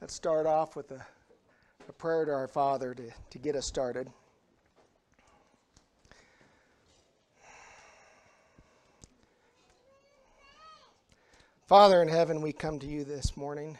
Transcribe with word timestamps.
Let's 0.00 0.14
start 0.14 0.46
off 0.46 0.76
with 0.76 0.92
a, 0.92 1.06
a 1.86 1.92
prayer 1.92 2.24
to 2.24 2.32
our 2.32 2.48
Father 2.48 2.94
to, 2.94 3.10
to 3.32 3.38
get 3.38 3.54
us 3.54 3.66
started. 3.66 4.08
Father 11.66 12.00
in 12.00 12.08
heaven, 12.08 12.40
we 12.40 12.54
come 12.54 12.78
to 12.78 12.86
you 12.86 13.04
this 13.04 13.36
morning. 13.36 13.78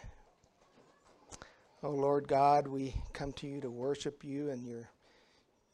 Oh 1.82 1.92
Lord 1.92 2.28
God, 2.28 2.68
we 2.68 2.94
come 3.14 3.32
to 3.32 3.46
you 3.46 3.62
to 3.62 3.70
worship 3.70 4.22
you 4.22 4.50
and 4.50 4.66
your, 4.66 4.90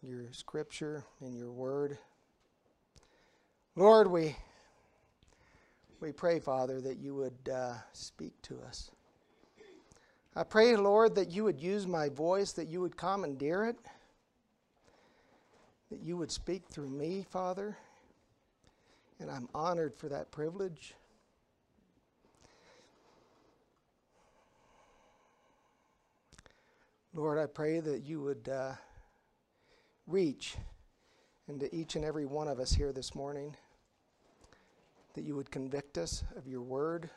your 0.01 0.27
scripture 0.31 1.03
and 1.21 1.37
your 1.37 1.51
word. 1.51 1.99
Lord, 3.75 4.07
we, 4.07 4.37
we 5.99 6.13
pray, 6.13 6.39
Father, 6.39 6.81
that 6.83 6.99
you 6.99 7.17
would 7.17 7.53
uh, 7.53 7.75
speak 7.93 8.41
to 8.43 8.61
us. 8.61 8.93
I 10.39 10.45
pray, 10.45 10.77
Lord, 10.77 11.15
that 11.15 11.31
you 11.31 11.45
would 11.45 11.63
use 11.63 11.87
my 11.87 12.11
voice, 12.11 12.53
that 12.53 12.69
you 12.69 12.83
would 12.83 12.95
commandeer 12.95 13.65
it, 13.65 13.79
that 15.91 16.03
you 16.03 16.19
would 16.19 16.31
speak 16.31 16.69
through 16.69 16.91
me, 16.91 17.25
Father. 17.31 17.75
And 19.19 19.31
I'm 19.31 19.49
honored 19.55 19.97
for 19.97 20.11
that 20.11 20.31
privilege. 20.31 20.93
Lord, 27.15 27.39
I 27.39 27.47
pray 27.47 27.81
that 27.81 28.05
you 28.05 28.21
would 28.21 28.47
uh, 28.47 28.73
reach 30.07 30.57
into 31.49 31.75
each 31.75 31.97
and 31.97 32.05
every 32.05 32.27
one 32.27 32.47
of 32.47 32.61
us 32.61 32.73
here 32.73 32.93
this 32.93 33.15
morning, 33.15 33.57
that 35.15 35.25
you 35.25 35.35
would 35.35 35.51
convict 35.51 35.97
us 35.97 36.25
of 36.37 36.47
your 36.47 36.61
word, 36.61 37.09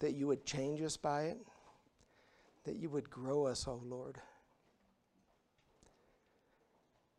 that 0.00 0.12
you 0.12 0.26
would 0.26 0.44
change 0.44 0.82
us 0.82 0.98
by 0.98 1.22
it 1.22 1.38
that 2.66 2.76
you 2.76 2.90
would 2.90 3.08
grow 3.08 3.46
us, 3.46 3.66
O 3.68 3.72
oh 3.72 3.82
Lord. 3.86 4.18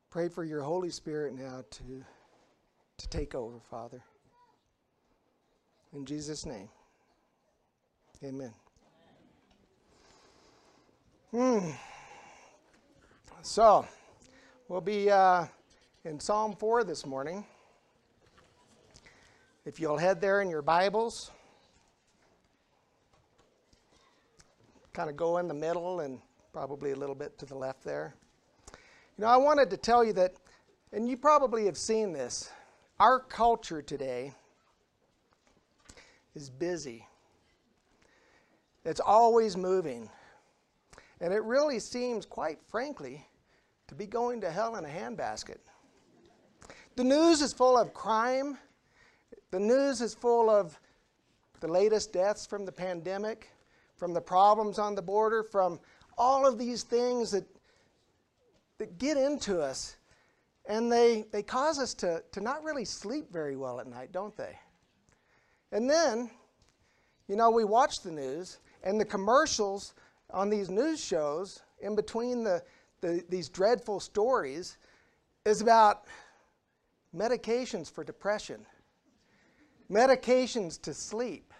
Pray 0.09 0.27
for 0.27 0.43
your 0.43 0.61
Holy 0.61 0.89
Spirit 0.89 1.33
now 1.33 1.63
to, 1.69 2.03
to 2.97 3.09
take 3.09 3.33
over, 3.33 3.59
Father. 3.71 4.03
In 5.93 6.05
Jesus' 6.05 6.45
name, 6.45 6.67
amen. 8.23 8.53
Hmm. 11.31 11.71
So, 13.41 13.87
we'll 14.67 14.81
be 14.81 15.09
uh, 15.09 15.45
in 16.03 16.19
Psalm 16.19 16.57
4 16.57 16.83
this 16.83 17.05
morning. 17.05 17.45
If 19.65 19.79
you'll 19.79 19.97
head 19.97 20.19
there 20.19 20.41
in 20.41 20.49
your 20.49 20.61
Bibles. 20.61 21.31
Kind 24.97 25.11
of 25.11 25.15
go 25.15 25.37
in 25.37 25.47
the 25.47 25.53
middle 25.53 25.99
and 25.99 26.19
probably 26.51 26.89
a 26.89 26.95
little 26.95 27.13
bit 27.13 27.37
to 27.37 27.45
the 27.45 27.53
left 27.53 27.83
there. 27.83 28.15
You 29.15 29.25
know, 29.25 29.27
I 29.27 29.37
wanted 29.37 29.69
to 29.69 29.77
tell 29.77 30.03
you 30.03 30.11
that, 30.13 30.33
and 30.91 31.07
you 31.07 31.15
probably 31.15 31.65
have 31.65 31.77
seen 31.77 32.13
this, 32.13 32.49
our 32.99 33.19
culture 33.19 33.83
today 33.83 34.33
is 36.33 36.49
busy. 36.49 37.05
It's 38.85 38.99
always 38.99 39.55
moving. 39.55 40.09
And 41.21 41.31
it 41.31 41.43
really 41.43 41.77
seems, 41.77 42.25
quite 42.25 42.57
frankly, 42.67 43.23
to 43.89 43.93
be 43.93 44.07
going 44.07 44.41
to 44.41 44.49
hell 44.49 44.77
in 44.77 44.85
a 44.85 44.87
handbasket. 44.87 45.59
The 46.95 47.03
news 47.03 47.43
is 47.43 47.53
full 47.53 47.77
of 47.77 47.93
crime. 47.93 48.57
The 49.51 49.59
news 49.59 50.01
is 50.01 50.15
full 50.15 50.49
of 50.49 50.79
the 51.59 51.67
latest 51.67 52.13
deaths 52.13 52.47
from 52.47 52.65
the 52.65 52.71
pandemic 52.71 53.51
from 53.97 54.13
the 54.13 54.21
problems 54.21 54.79
on 54.79 54.95
the 54.95 55.01
border, 55.01 55.43
from 55.43 55.79
all 56.17 56.47
of 56.47 56.57
these 56.57 56.83
things 56.83 57.31
that, 57.31 57.45
that 58.77 58.97
get 58.97 59.17
into 59.17 59.59
us. 59.61 59.97
And 60.67 60.91
they, 60.91 61.25
they 61.31 61.43
cause 61.43 61.79
us 61.79 61.93
to, 61.95 62.23
to 62.31 62.41
not 62.41 62.63
really 62.63 62.85
sleep 62.85 63.31
very 63.31 63.55
well 63.55 63.79
at 63.79 63.87
night, 63.87 64.11
don't 64.11 64.35
they? 64.35 64.57
And 65.71 65.89
then, 65.89 66.29
you 67.27 67.35
know, 67.35 67.49
we 67.49 67.63
watch 67.63 68.01
the 68.01 68.11
news, 68.11 68.59
and 68.83 68.99
the 68.99 69.05
commercials 69.05 69.93
on 70.31 70.49
these 70.49 70.69
news 70.69 71.03
shows, 71.03 71.61
in 71.81 71.95
between 71.95 72.43
the, 72.43 72.61
the, 73.01 73.23
these 73.29 73.49
dreadful 73.49 73.99
stories, 73.99 74.77
is 75.45 75.61
about 75.61 76.03
medications 77.15 77.89
for 77.91 78.03
depression, 78.03 78.65
medications 79.89 80.81
to 80.81 80.93
sleep, 80.93 81.53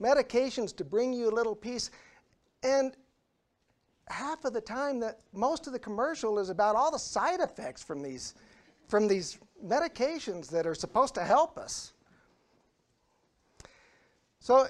medications 0.00 0.74
to 0.76 0.84
bring 0.84 1.12
you 1.12 1.30
a 1.30 1.34
little 1.34 1.54
peace. 1.54 1.90
And 2.62 2.92
half 4.08 4.44
of 4.44 4.52
the 4.52 4.60
time 4.60 5.00
that 5.00 5.20
most 5.32 5.66
of 5.66 5.72
the 5.72 5.78
commercial 5.78 6.38
is 6.38 6.50
about 6.50 6.76
all 6.76 6.90
the 6.90 6.98
side 6.98 7.40
effects 7.40 7.82
from 7.82 8.02
these 8.02 8.34
from 8.88 9.08
these 9.08 9.38
medications 9.64 10.48
that 10.48 10.64
are 10.64 10.74
supposed 10.74 11.12
to 11.14 11.24
help 11.24 11.58
us. 11.58 11.92
So 14.38 14.68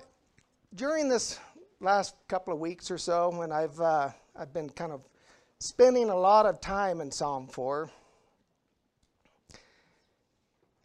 during 0.75 1.09
this 1.10 1.38
last 1.81 2.14
couple 2.28 2.54
of 2.54 2.58
weeks 2.58 2.91
or 2.91 2.97
so 2.97 3.28
when 3.28 3.53
I've 3.53 3.78
uh, 3.78 4.08
I've 4.34 4.53
been 4.53 4.70
kind 4.70 4.93
of 4.93 5.03
spending 5.58 6.08
a 6.08 6.16
lot 6.16 6.47
of 6.47 6.60
time 6.60 7.00
in 7.00 7.10
Psalm 7.10 7.47
4 7.47 7.91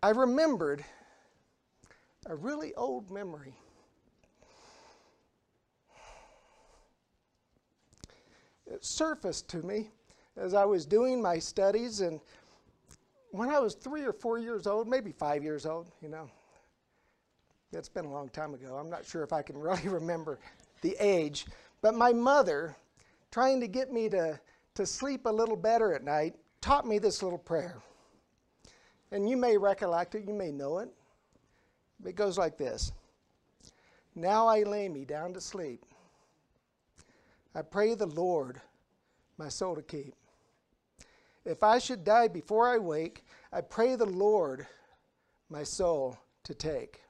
I 0.03 0.09
remembered 0.09 0.83
a 2.25 2.35
really 2.35 2.73
old 2.75 3.11
memory 3.11 3.55
surfaced 8.79 9.49
to 9.49 9.61
me 9.63 9.91
as 10.37 10.53
I 10.53 10.65
was 10.65 10.85
doing 10.85 11.21
my 11.21 11.39
studies. 11.39 12.01
And 12.01 12.19
when 13.31 13.49
I 13.49 13.59
was 13.59 13.75
three 13.75 14.03
or 14.03 14.13
four 14.13 14.37
years 14.37 14.67
old, 14.67 14.87
maybe 14.87 15.11
five 15.11 15.43
years 15.43 15.65
old, 15.65 15.91
you 16.01 16.09
know, 16.09 16.29
it's 17.73 17.89
been 17.89 18.05
a 18.05 18.11
long 18.11 18.29
time 18.29 18.53
ago. 18.53 18.75
I'm 18.75 18.89
not 18.89 19.05
sure 19.05 19.23
if 19.23 19.33
I 19.33 19.41
can 19.41 19.57
really 19.59 19.87
remember 19.87 20.39
the 20.81 20.95
age. 20.99 21.45
But 21.81 21.95
my 21.95 22.13
mother, 22.13 22.75
trying 23.31 23.59
to 23.61 23.67
get 23.67 23.91
me 23.91 24.09
to, 24.09 24.39
to 24.75 24.85
sleep 24.85 25.25
a 25.25 25.31
little 25.31 25.55
better 25.55 25.93
at 25.93 26.03
night, 26.03 26.35
taught 26.59 26.85
me 26.85 26.99
this 26.99 27.23
little 27.23 27.39
prayer. 27.39 27.81
And 29.11 29.29
you 29.29 29.35
may 29.35 29.57
recollect 29.57 30.15
it, 30.15 30.25
you 30.27 30.33
may 30.33 30.51
know 30.51 30.79
it. 30.79 30.89
It 32.05 32.15
goes 32.15 32.37
like 32.37 32.57
this 32.57 32.91
Now 34.15 34.47
I 34.47 34.63
lay 34.63 34.89
me 34.89 35.05
down 35.05 35.33
to 35.33 35.41
sleep 35.41 35.85
I 37.53 37.61
pray 37.61 37.95
the 37.95 38.05
Lord 38.05 38.61
my 39.37 39.49
soul 39.49 39.75
to 39.75 39.81
keep. 39.81 40.15
If 41.43 41.63
I 41.63 41.79
should 41.79 42.03
die 42.03 42.27
before 42.27 42.69
I 42.69 42.77
wake, 42.77 43.25
I 43.51 43.61
pray 43.61 43.95
the 43.95 44.05
Lord 44.05 44.67
my 45.49 45.63
soul 45.63 46.17
to 46.43 46.53
take. 46.53 47.01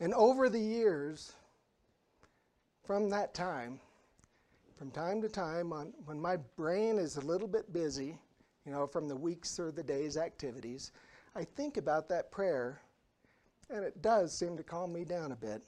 And 0.00 0.14
over 0.14 0.48
the 0.48 0.60
years, 0.60 1.32
from 2.84 3.10
that 3.10 3.34
time, 3.34 3.80
from 4.78 4.90
time 4.90 5.20
to 5.22 5.28
time, 5.28 5.72
on, 5.72 5.92
when 6.06 6.20
my 6.20 6.36
brain 6.56 6.98
is 6.98 7.16
a 7.16 7.20
little 7.20 7.48
bit 7.48 7.72
busy, 7.72 8.16
you 8.64 8.72
know, 8.72 8.86
from 8.86 9.08
the 9.08 9.16
weeks 9.16 9.58
or 9.58 9.70
the 9.70 9.82
days' 9.82 10.16
activities, 10.16 10.92
I 11.34 11.44
think 11.44 11.76
about 11.76 12.08
that 12.08 12.30
prayer, 12.30 12.80
and 13.70 13.84
it 13.84 14.00
does 14.02 14.32
seem 14.32 14.56
to 14.56 14.62
calm 14.62 14.92
me 14.92 15.04
down 15.04 15.32
a 15.32 15.36
bit. 15.36 15.62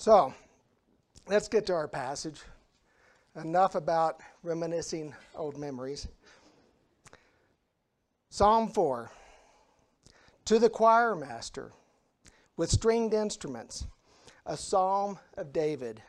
So, 0.00 0.32
let's 1.26 1.48
get 1.48 1.66
to 1.66 1.72
our 1.72 1.88
passage. 1.88 2.40
Enough 3.34 3.74
about 3.74 4.20
reminiscing 4.44 5.12
old 5.34 5.58
memories. 5.58 6.06
Psalm 8.30 8.68
4 8.68 9.10
To 10.44 10.58
the 10.60 10.70
choir 10.70 11.16
master 11.16 11.72
with 12.56 12.70
stringed 12.70 13.12
instruments, 13.12 13.86
a 14.46 14.56
psalm 14.56 15.18
of 15.36 15.52
David. 15.52 16.00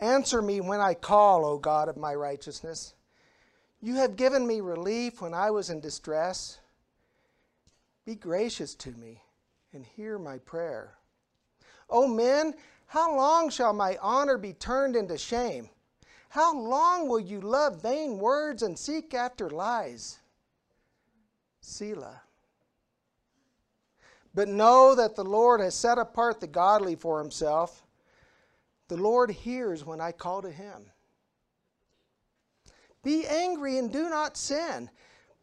Answer 0.00 0.42
me 0.42 0.60
when 0.60 0.80
I 0.80 0.94
call, 0.94 1.46
O 1.46 1.58
God 1.58 1.88
of 1.88 1.96
my 1.96 2.12
righteousness. 2.12 2.94
You 3.80 3.94
have 3.94 4.16
given 4.16 4.44
me 4.44 4.60
relief 4.60 5.22
when 5.22 5.32
I 5.32 5.52
was 5.52 5.70
in 5.70 5.78
distress. 5.78 6.58
Be 8.04 8.16
gracious 8.16 8.74
to 8.74 8.90
me 8.90 9.22
and 9.72 9.86
hear 9.86 10.18
my 10.18 10.38
prayer. 10.38 10.94
O 11.88 12.08
men, 12.08 12.54
how 12.86 13.16
long 13.16 13.50
shall 13.50 13.72
my 13.72 13.98
honor 14.00 14.38
be 14.38 14.52
turned 14.52 14.96
into 14.96 15.18
shame? 15.18 15.68
How 16.28 16.56
long 16.56 17.08
will 17.08 17.20
you 17.20 17.40
love 17.40 17.82
vain 17.82 18.18
words 18.18 18.62
and 18.62 18.78
seek 18.78 19.14
after 19.14 19.50
lies? 19.50 20.18
Selah. 21.60 22.22
But 24.34 24.48
know 24.48 24.94
that 24.94 25.16
the 25.16 25.24
Lord 25.24 25.60
has 25.60 25.74
set 25.74 25.98
apart 25.98 26.40
the 26.40 26.46
godly 26.46 26.94
for 26.94 27.18
himself. 27.18 27.86
The 28.88 28.96
Lord 28.96 29.30
hears 29.30 29.84
when 29.84 30.00
I 30.00 30.12
call 30.12 30.42
to 30.42 30.50
him. 30.50 30.90
Be 33.02 33.26
angry 33.26 33.78
and 33.78 33.90
do 33.90 34.10
not 34.10 34.36
sin. 34.36 34.90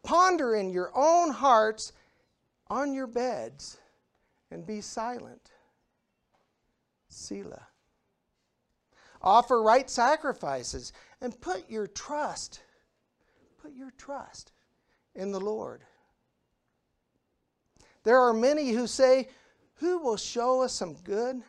Ponder 0.03 0.55
in 0.55 0.69
your 0.69 0.91
own 0.95 1.31
hearts 1.31 1.93
on 2.67 2.93
your 2.93 3.07
beds 3.07 3.77
and 4.51 4.65
be 4.65 4.79
silent. 4.79 5.52
Selah. 7.13 7.67
Offer 9.21 9.61
right 9.61 9.89
sacrifices 9.89 10.91
and 11.21 11.39
put 11.39 11.69
your 11.69 11.87
trust, 11.87 12.61
put 13.61 13.73
your 13.73 13.91
trust 13.91 14.51
in 15.15 15.31
the 15.31 15.39
Lord. 15.39 15.81
There 18.03 18.19
are 18.19 18.33
many 18.33 18.71
who 18.71 18.85
say, 18.87 19.29
Who 19.75 19.99
will 19.99 20.17
show 20.17 20.61
us 20.61 20.73
some 20.73 20.95
good? 20.95 21.41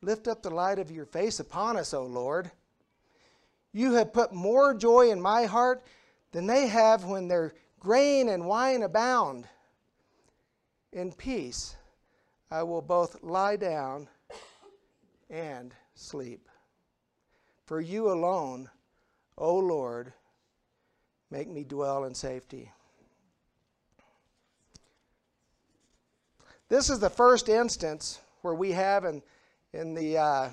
Lift 0.00 0.28
up 0.28 0.42
the 0.42 0.50
light 0.50 0.78
of 0.78 0.90
your 0.90 1.04
face 1.04 1.40
upon 1.40 1.76
us, 1.76 1.92
O 1.92 2.04
Lord. 2.04 2.50
You 3.72 3.94
have 3.94 4.12
put 4.12 4.32
more 4.32 4.74
joy 4.74 5.10
in 5.10 5.20
my 5.20 5.44
heart 5.44 5.84
than 6.32 6.46
they 6.46 6.66
have 6.68 7.04
when 7.04 7.28
their 7.28 7.54
grain 7.78 8.28
and 8.28 8.46
wine 8.46 8.82
abound. 8.82 9.46
In 10.92 11.12
peace, 11.12 11.76
I 12.50 12.62
will 12.62 12.82
both 12.82 13.22
lie 13.22 13.56
down 13.56 14.08
and 15.28 15.74
sleep. 15.94 16.48
For 17.64 17.80
you 17.80 18.12
alone, 18.12 18.70
O 19.36 19.56
Lord, 19.56 20.12
make 21.30 21.48
me 21.48 21.64
dwell 21.64 22.04
in 22.04 22.14
safety. 22.14 22.70
This 26.68 26.90
is 26.90 27.00
the 27.00 27.10
first 27.10 27.48
instance 27.48 28.20
where 28.42 28.54
we 28.54 28.72
have 28.72 29.04
in, 29.04 29.22
in 29.72 29.94
the 29.94 30.18
uh, 30.18 30.48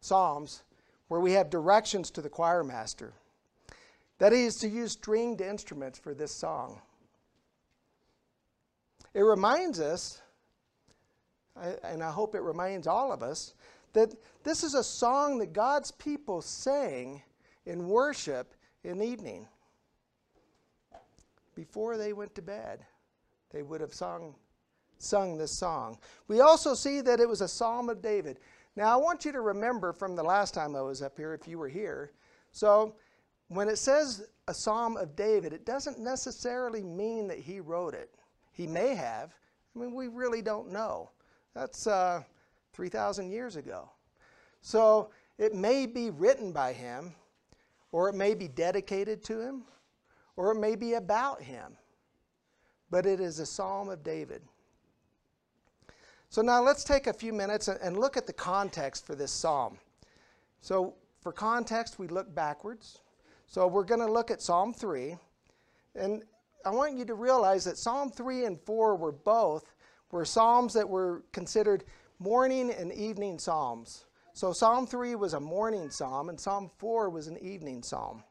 Psalms 0.00 0.62
where 1.08 1.20
we 1.20 1.32
have 1.32 1.50
directions 1.50 2.10
to 2.10 2.20
the 2.20 2.28
choir 2.28 2.64
master. 2.64 3.12
That 4.18 4.32
is 4.32 4.56
to 4.56 4.68
use 4.68 4.92
stringed 4.92 5.40
instruments 5.40 5.98
for 5.98 6.14
this 6.14 6.32
song. 6.32 6.80
It 9.12 9.22
reminds 9.22 9.80
us, 9.80 10.20
and 11.82 12.02
I 12.02 12.10
hope 12.10 12.34
it 12.34 12.40
reminds 12.40 12.86
all 12.86 13.12
of 13.12 13.22
us, 13.22 13.54
that 13.92 14.14
this 14.42 14.64
is 14.64 14.74
a 14.74 14.84
song 14.84 15.38
that 15.38 15.52
God's 15.52 15.90
people 15.92 16.42
sang 16.42 17.22
in 17.66 17.88
worship 17.88 18.54
in 18.82 18.98
the 18.98 19.06
evening. 19.06 19.46
Before 21.54 21.96
they 21.96 22.12
went 22.12 22.34
to 22.34 22.42
bed, 22.42 22.84
they 23.50 23.62
would 23.62 23.80
have 23.80 23.94
sung, 23.94 24.34
sung 24.98 25.38
this 25.38 25.56
song. 25.56 25.98
We 26.26 26.40
also 26.40 26.74
see 26.74 27.00
that 27.02 27.20
it 27.20 27.28
was 27.28 27.40
a 27.40 27.48
psalm 27.48 27.88
of 27.88 28.02
David. 28.02 28.40
Now, 28.76 28.92
I 28.92 28.96
want 28.96 29.24
you 29.24 29.30
to 29.30 29.40
remember 29.40 29.92
from 29.92 30.16
the 30.16 30.22
last 30.24 30.52
time 30.52 30.74
I 30.74 30.82
was 30.82 31.00
up 31.00 31.16
here, 31.16 31.32
if 31.32 31.46
you 31.46 31.58
were 31.58 31.68
here. 31.68 32.10
So, 32.50 32.96
when 33.48 33.68
it 33.68 33.76
says 33.76 34.26
a 34.48 34.54
psalm 34.54 34.96
of 34.96 35.14
David, 35.14 35.52
it 35.52 35.64
doesn't 35.64 36.00
necessarily 36.00 36.82
mean 36.82 37.28
that 37.28 37.38
he 37.38 37.60
wrote 37.60 37.94
it. 37.94 38.10
He 38.50 38.66
may 38.66 38.94
have. 38.94 39.32
I 39.74 39.78
mean, 39.78 39.94
we 39.94 40.08
really 40.08 40.42
don't 40.42 40.72
know. 40.72 41.10
That's 41.54 41.86
uh, 41.86 42.22
3,000 42.72 43.30
years 43.30 43.56
ago. 43.56 43.88
So 44.60 45.10
it 45.38 45.54
may 45.54 45.86
be 45.86 46.10
written 46.10 46.52
by 46.52 46.72
him, 46.72 47.14
or 47.92 48.08
it 48.08 48.14
may 48.14 48.34
be 48.34 48.48
dedicated 48.48 49.22
to 49.24 49.40
him, 49.40 49.62
or 50.36 50.52
it 50.52 50.58
may 50.58 50.74
be 50.74 50.94
about 50.94 51.42
him. 51.42 51.76
But 52.90 53.06
it 53.06 53.20
is 53.20 53.38
a 53.38 53.46
psalm 53.46 53.88
of 53.88 54.02
David. 54.02 54.42
So 56.28 56.42
now 56.42 56.60
let's 56.62 56.82
take 56.82 57.06
a 57.06 57.12
few 57.12 57.32
minutes 57.32 57.68
and 57.68 57.96
look 57.96 58.16
at 58.16 58.26
the 58.26 58.32
context 58.32 59.06
for 59.06 59.14
this 59.14 59.30
psalm. 59.30 59.78
So, 60.60 60.94
for 61.20 61.30
context, 61.30 61.98
we 61.98 62.08
look 62.08 62.34
backwards. 62.34 63.00
So, 63.46 63.66
we're 63.66 63.84
going 63.84 64.00
to 64.00 64.10
look 64.10 64.30
at 64.30 64.40
Psalm 64.40 64.72
3. 64.72 65.14
And 65.94 66.22
I 66.64 66.70
want 66.70 66.96
you 66.96 67.04
to 67.04 67.14
realize 67.14 67.64
that 67.64 67.76
Psalm 67.76 68.10
3 68.10 68.46
and 68.46 68.58
4 68.62 68.96
were 68.96 69.12
both 69.12 69.73
were 70.14 70.24
psalms 70.24 70.72
that 70.74 70.88
were 70.88 71.24
considered 71.32 71.82
morning 72.20 72.70
and 72.70 72.92
evening 72.92 73.36
psalms. 73.36 74.04
So 74.32 74.52
Psalm 74.52 74.86
3 74.86 75.16
was 75.16 75.34
a 75.34 75.40
morning 75.40 75.90
psalm, 75.90 76.28
and 76.28 76.38
Psalm 76.38 76.70
4 76.78 77.10
was 77.10 77.26
an 77.26 77.36
evening 77.38 77.82
psalm. 77.82 78.22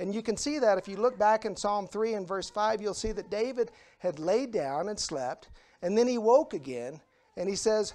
And 0.00 0.12
you 0.12 0.22
can 0.22 0.36
see 0.36 0.58
that 0.58 0.76
if 0.76 0.88
you 0.88 0.96
look 0.96 1.16
back 1.20 1.44
in 1.44 1.54
Psalm 1.54 1.86
3 1.86 2.14
and 2.14 2.26
verse 2.26 2.50
5, 2.50 2.82
you'll 2.82 2.94
see 2.94 3.12
that 3.12 3.30
David 3.30 3.70
had 4.00 4.18
laid 4.18 4.50
down 4.50 4.88
and 4.88 4.98
slept, 4.98 5.50
and 5.82 5.96
then 5.96 6.08
he 6.08 6.18
woke 6.18 6.52
again, 6.52 7.00
and 7.36 7.48
he 7.48 7.54
says, 7.54 7.94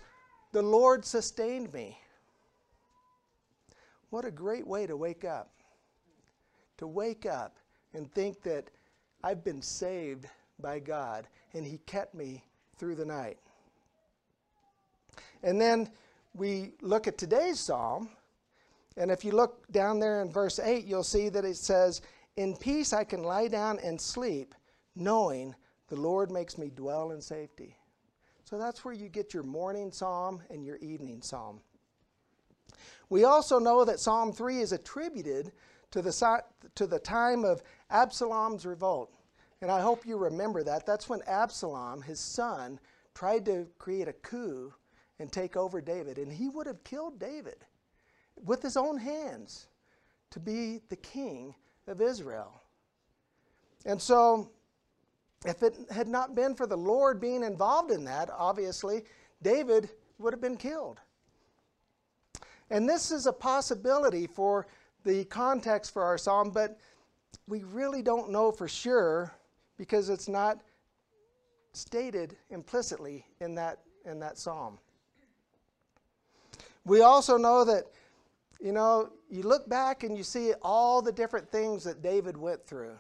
The 0.54 0.62
Lord 0.62 1.04
sustained 1.04 1.74
me. 1.74 2.00
What 4.12 4.24
a 4.24 4.32
great 4.32 4.66
way 4.66 4.88
to 4.88 4.96
wake 4.96 5.26
up. 5.26 5.52
To 6.78 6.88
wake 6.88 7.26
up 7.26 7.58
and 7.94 8.10
think 8.14 8.44
that 8.44 8.70
I've 9.26 9.44
been 9.44 9.62
saved 9.62 10.26
by 10.58 10.80
God, 10.80 11.28
and 11.54 11.66
He 11.66 11.80
kept 11.80 12.16
me 12.16 12.46
through 12.78 12.96
the 12.96 13.06
night. 13.06 13.38
And 15.44 15.60
then 15.60 15.90
we 16.34 16.72
look 16.82 17.08
at 17.08 17.18
today's 17.18 17.60
psalm, 17.60 18.10
and 18.98 19.12
if 19.12 19.24
you 19.24 19.32
look 19.32 19.70
down 19.72 20.00
there 20.00 20.22
in 20.22 20.32
verse 20.32 20.60
8, 20.60 20.86
you'll 20.86 21.04
see 21.04 21.30
that 21.30 21.46
it 21.46 21.58
says, 21.58 22.02
In 22.36 22.56
peace 22.56 22.94
I 22.94 23.04
can 23.04 23.24
lie 23.24 23.48
down 23.48 23.80
and 23.84 24.00
sleep, 24.00 24.56
knowing 24.96 25.56
the 25.88 25.96
Lord 25.96 26.32
makes 26.32 26.58
me 26.58 26.72
dwell 26.74 27.12
in 27.12 27.22
safety. 27.22 27.78
So 28.44 28.58
that's 28.58 28.86
where 28.86 28.94
you 28.94 29.10
get 29.10 29.34
your 29.34 29.44
morning 29.44 29.92
psalm 29.92 30.42
and 30.50 30.66
your 30.66 30.78
evening 30.78 31.22
psalm. 31.22 31.62
We 33.10 33.24
also 33.24 33.60
know 33.60 33.86
that 33.86 34.00
Psalm 34.00 34.34
3 34.34 34.60
is 34.60 34.72
attributed 34.72 35.52
to 35.92 36.02
the, 36.02 36.42
to 36.76 36.88
the 36.88 37.00
time 37.00 37.44
of 37.44 37.62
Absalom's 37.90 38.66
revolt. 38.66 39.12
And 39.62 39.72
I 39.72 39.82
hope 39.82 40.06
you 40.06 40.18
remember 40.18 40.64
that. 40.64 40.86
That's 40.86 41.10
when 41.10 41.22
Absalom, 41.28 42.02
his 42.02 42.20
son, 42.20 42.80
tried 43.14 43.46
to 43.46 43.68
create 43.78 44.08
a 44.08 44.14
coup 44.14 44.74
and 45.20 45.32
take 45.32 45.56
over 45.56 45.82
David. 45.82 46.18
And 46.18 46.32
he 46.32 46.50
would 46.50 46.68
have 46.68 46.84
killed 46.84 47.20
David 47.20 47.66
with 48.44 48.62
his 48.62 48.76
own 48.76 48.98
hands 48.98 49.68
to 50.32 50.40
be 50.40 50.82
the 50.90 50.98
king 50.98 51.56
of 51.88 52.02
Israel. 52.02 52.62
And 53.86 54.02
so, 54.02 54.50
if 55.46 55.64
it 55.64 55.78
had 55.92 56.08
not 56.08 56.36
been 56.36 56.56
for 56.56 56.68
the 56.68 56.76
Lord 56.76 57.22
being 57.22 57.44
involved 57.44 57.92
in 57.92 58.04
that, 58.06 58.30
obviously, 58.36 59.04
David 59.42 59.90
would 60.18 60.34
have 60.34 60.42
been 60.42 60.58
killed. 60.58 61.00
And 62.70 62.90
this 62.90 63.12
is 63.12 63.28
a 63.28 63.34
possibility 63.34 64.28
for 64.28 64.68
the 65.04 65.24
context 65.26 65.94
for 65.94 66.04
our 66.04 66.18
psalm, 66.18 66.50
but 66.50 66.80
we 67.48 67.64
really 67.64 68.02
don't 68.02 68.32
know 68.32 68.52
for 68.52 68.68
sure 68.68 69.32
because 69.78 70.10
it's 70.10 70.28
not 70.28 70.60
stated 71.74 72.36
implicitly 72.50 73.26
in 73.42 73.56
that, 73.56 73.80
in 74.06 74.20
that 74.20 74.38
psalm. 74.38 74.78
We 76.86 77.02
also 77.02 77.38
know 77.38 77.66
that, 77.66 77.86
you 78.62 78.72
know, 78.72 79.10
you 79.30 79.42
look 79.42 79.68
back 79.68 80.04
and 80.04 80.18
you 80.18 80.24
see 80.24 80.54
all 80.62 81.02
the 81.02 81.12
different 81.12 81.50
things 81.52 81.84
that 81.84 82.02
David 82.02 82.38
went 82.38 82.66
through. 82.66 82.96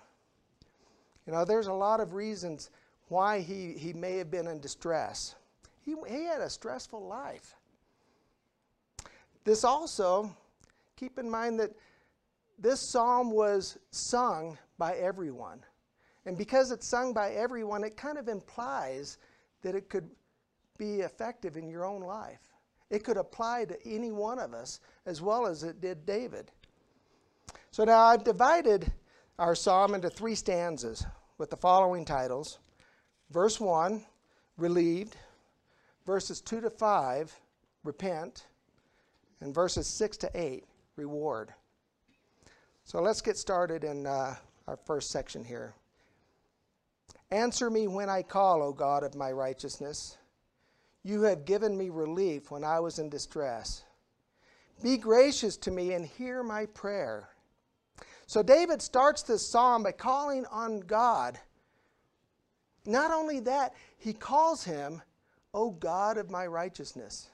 You 1.26 1.34
know, 1.34 1.46
there's 1.46 1.68
a 1.68 1.74
lot 1.74 2.00
of 2.00 2.14
reasons 2.14 2.70
why 3.08 3.40
he, 3.40 3.74
he 3.74 3.94
may 3.94 4.18
have 4.18 4.32
been 4.32 4.48
in 4.48 4.60
distress. 4.60 5.36
He, 5.82 5.96
he 6.08 6.24
had 6.24 6.42
a 6.42 6.50
stressful 6.50 7.08
life. 7.08 7.56
This 9.44 9.64
also, 9.64 10.36
keep 10.96 11.20
in 11.20 11.30
mind 11.30 11.60
that 11.60 11.72
this 12.58 12.92
psalm 12.92 13.32
was 13.32 13.78
sung 13.92 14.58
by 14.78 14.96
everyone. 14.96 15.60
And 16.25 16.38
because 16.38 16.72
it's 16.72 16.88
sung 16.88 17.13
by 17.13 17.32
everyone, 17.32 17.84
it 17.84 17.98
kind 17.98 18.17
of 18.17 18.27
implies 18.27 19.17
that 19.62 19.75
it 19.75 19.89
could 19.89 20.10
be 20.77 21.01
effective 21.01 21.58
in 21.58 21.70
your 21.70 21.86
own 21.86 22.01
life. 22.01 22.41
It 22.89 23.03
could 23.03 23.17
apply 23.17 23.65
to 23.65 23.77
any 23.86 24.12
one 24.12 24.39
of 24.39 24.53
us 24.53 24.79
as 25.05 25.22
well 25.22 25.48
as 25.48 25.63
it 25.63 25.82
did 25.82 26.05
David. 26.05 26.51
So 27.72 27.84
now 27.84 28.03
I've 28.05 28.24
divided 28.24 28.91
our 29.38 29.55
psalm 29.55 29.96
into 29.96 30.10
three 30.10 30.36
stanzas 30.36 31.05
with 31.38 31.50
the 31.50 31.58
following 31.58 32.05
titles 32.05 32.60
Verse 33.32 33.60
1, 33.60 34.05
Relieved. 34.58 35.17
Verses 36.05 36.39
2 36.41 36.62
to 36.62 36.70
5, 36.70 37.39
Repent. 37.84 38.46
And 39.41 39.53
verses 39.53 39.88
6 39.88 40.17
to 40.17 40.32
8, 40.34 40.63
Reward. 40.96 41.53
So 42.84 43.01
let's 43.01 43.22
get 43.22 43.38
started 43.38 43.84
in 43.84 44.05
uh, 44.05 44.36
our 44.67 44.77
first 44.77 45.10
section 45.10 45.44
here. 45.44 45.74
Answer 47.32 47.70
me 47.70 47.88
when 47.88 48.10
I 48.10 48.22
call, 48.22 48.62
O 48.62 48.72
God 48.72 49.03
of 49.03 49.15
my 49.15 49.32
righteousness. 49.32 50.17
You 51.03 51.24
have 51.24 51.46
given 51.46 51.77
me 51.77 51.89
relief 51.89 52.51
when 52.51 52.63
I 52.63 52.79
was 52.79 53.00
in 53.00 53.10
distress. 53.10 53.84
Be 54.82 54.98
gracious 54.98 55.58
to 55.58 55.72
me 55.72 55.94
and 55.94 56.05
hear 56.05 56.44
my 56.44 56.65
prayer. 56.67 57.29
So 58.27 58.41
David 58.41 58.82
starts 58.82 59.22
this 59.22 59.48
psalm 59.48 59.84
by 59.84 59.91
calling 59.91 60.46
on 60.48 60.79
God. 60.82 61.39
Not 62.86 63.12
only 63.12 63.39
that, 63.41 63.74
he 63.98 64.13
calls 64.13 64.63
him, 64.63 65.01
O 65.53 65.72
God 65.72 66.17
of 66.17 66.29
my 66.29 66.46
righteousness. 66.46 67.29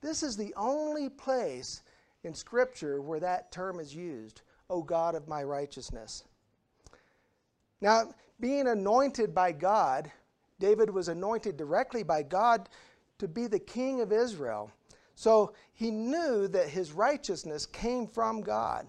This 0.00 0.22
is 0.22 0.36
the 0.36 0.54
only 0.56 1.08
place 1.08 1.82
in 2.22 2.34
Scripture 2.34 3.00
where 3.00 3.20
that 3.20 3.50
term 3.50 3.80
is 3.80 3.94
used, 3.94 4.42
O 4.70 4.82
God 4.82 5.14
of 5.14 5.26
my 5.26 5.42
righteousness. 5.42 6.24
Now, 7.80 8.14
being 8.40 8.66
anointed 8.66 9.34
by 9.34 9.52
God, 9.52 10.10
David 10.58 10.90
was 10.90 11.08
anointed 11.08 11.56
directly 11.56 12.02
by 12.02 12.22
God 12.22 12.68
to 13.18 13.28
be 13.28 13.46
the 13.46 13.58
king 13.58 14.00
of 14.00 14.12
Israel. 14.12 14.70
So 15.14 15.54
he 15.72 15.90
knew 15.90 16.46
that 16.48 16.68
his 16.68 16.92
righteousness 16.92 17.66
came 17.66 18.06
from 18.06 18.42
God. 18.42 18.88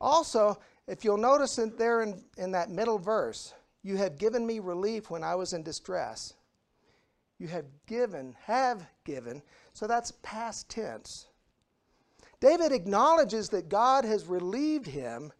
Also, 0.00 0.58
if 0.86 1.04
you'll 1.04 1.16
notice 1.16 1.58
in 1.58 1.74
there 1.76 2.02
in, 2.02 2.22
in 2.36 2.52
that 2.52 2.70
middle 2.70 2.98
verse, 2.98 3.54
you 3.82 3.96
have 3.96 4.18
given 4.18 4.46
me 4.46 4.58
relief 4.58 5.10
when 5.10 5.24
I 5.24 5.34
was 5.34 5.52
in 5.52 5.62
distress. 5.62 6.34
You 7.38 7.48
have 7.48 7.66
given, 7.86 8.34
have 8.44 8.86
given. 9.04 9.42
So 9.72 9.86
that's 9.86 10.12
past 10.22 10.68
tense. 10.68 11.28
David 12.40 12.72
acknowledges 12.72 13.48
that 13.50 13.68
God 13.68 14.04
has 14.04 14.26
relieved 14.26 14.86
him 14.86 15.32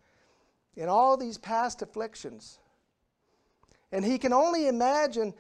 in 0.79 0.89
all 0.89 1.17
these 1.17 1.37
past 1.37 1.83
afflictions. 1.83 2.61
And 3.91 4.05
he 4.05 4.17
can 4.17 4.33
only 4.33 4.69
imagine, 4.69 5.35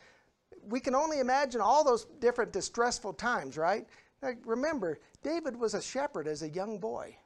we 0.69 0.81
can 0.81 0.97
only 0.97 1.21
imagine 1.21 1.61
all 1.61 1.85
those 1.85 2.07
different 2.19 2.53
distressful 2.53 3.13
times, 3.13 3.57
right? 3.57 3.87
Now, 4.21 4.33
remember, 4.45 4.99
David 5.23 5.57
was 5.57 5.75
a 5.75 5.81
shepherd 5.81 6.27
as 6.27 6.43
a 6.43 6.49
young 6.49 6.79
boy. 6.79 7.17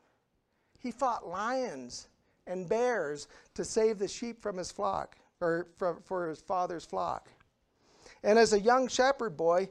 He 0.78 0.90
fought 0.90 1.26
lions 1.26 2.08
and 2.46 2.68
bears 2.68 3.28
to 3.54 3.64
save 3.64 3.98
the 3.98 4.08
sheep 4.08 4.42
from 4.42 4.58
his 4.58 4.70
flock, 4.70 5.16
or 5.40 5.68
for, 5.78 6.02
for 6.04 6.28
his 6.28 6.42
father's 6.42 6.84
flock. 6.84 7.30
And 8.22 8.38
as 8.38 8.52
a 8.52 8.60
young 8.60 8.88
shepherd 8.88 9.38
boy, 9.38 9.70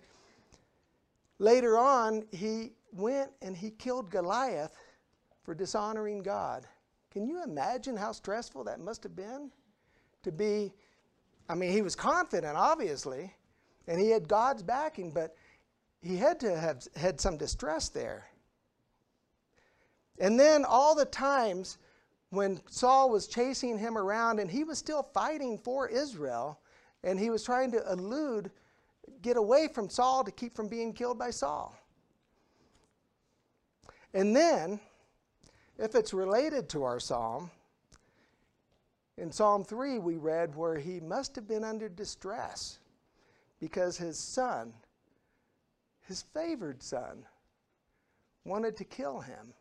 later 1.38 1.78
on, 1.78 2.24
he 2.32 2.72
went 2.92 3.30
and 3.44 3.56
he 3.56 3.70
killed 3.70 4.10
Goliath 4.10 4.76
for 5.44 5.54
dishonoring 5.54 6.24
God. 6.24 6.66
Can 7.12 7.28
you 7.28 7.44
imagine 7.44 7.98
how 7.98 8.14
stressful 8.14 8.64
that 8.66 8.80
must 8.80 9.04
have 9.04 9.16
been? 9.16 9.52
To 10.24 10.32
be, 10.32 10.74
I 11.50 11.56
mean, 11.56 11.72
he 11.72 11.82
was 11.82 11.96
confident, 11.96 12.56
obviously, 12.56 13.34
and 13.88 14.00
he 14.00 14.10
had 14.10 14.28
God's 14.28 14.64
backing, 14.64 15.12
but 15.12 15.36
he 16.02 16.16
had 16.16 16.40
to 16.40 16.58
have 16.58 16.88
had 16.96 17.20
some 17.20 17.38
distress 17.38 17.90
there. 17.90 18.28
And 20.20 20.40
then 20.40 20.64
all 20.66 20.96
the 20.96 21.06
times 21.06 21.78
when 22.30 22.62
Saul 22.70 23.10
was 23.10 23.28
chasing 23.28 23.78
him 23.78 23.98
around 23.98 24.40
and 24.40 24.50
he 24.50 24.64
was 24.64 24.78
still 24.78 25.04
fighting 25.14 25.58
for 25.58 25.88
Israel 25.88 26.60
and 27.04 27.20
he 27.20 27.30
was 27.30 27.44
trying 27.44 27.72
to 27.72 27.92
elude, 27.92 28.52
get 29.22 29.36
away 29.36 29.68
from 29.68 29.90
Saul 29.90 30.24
to 30.24 30.32
keep 30.32 30.56
from 30.56 30.68
being 30.68 30.94
killed 30.94 31.20
by 31.20 31.32
Saul. 31.32 31.76
And 34.14 34.36
then, 34.36 34.80
if 35.82 35.96
it's 35.96 36.14
related 36.14 36.70
to 36.70 36.84
our 36.84 37.00
psalm, 37.00 37.50
in 39.18 39.32
Psalm 39.32 39.64
3 39.64 39.98
we 40.00 40.18
read 40.18 40.56
where 40.56 40.78
he 40.78 41.00
must 41.00 41.36
have 41.36 41.48
been 41.48 41.64
under 41.64 41.90
distress 41.90 42.80
because 43.60 43.98
his 43.98 44.18
son, 44.18 44.74
his 46.08 46.22
favored 46.34 46.82
son, 46.84 47.26
wanted 48.46 48.78
to 48.78 48.84
kill 48.84 49.20
him 49.20 49.54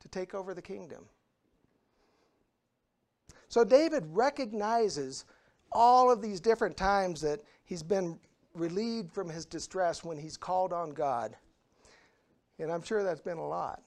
to 0.00 0.08
take 0.08 0.34
over 0.34 0.54
the 0.54 0.62
kingdom. 0.62 1.04
So 3.48 3.64
David 3.64 4.04
recognizes 4.08 5.24
all 5.70 6.10
of 6.10 6.20
these 6.20 6.40
different 6.40 6.76
times 6.76 7.20
that 7.20 7.40
he's 7.64 7.82
been 7.82 8.18
relieved 8.54 9.12
from 9.12 9.28
his 9.28 9.46
distress 9.46 10.02
when 10.04 10.18
he's 10.18 10.36
called 10.36 10.72
on 10.72 10.90
God. 10.90 11.36
And 12.58 12.70
I'm 12.70 12.82
sure 12.82 13.02
that's 13.02 13.20
been 13.20 13.38
a 13.38 13.46
lot 13.46 13.82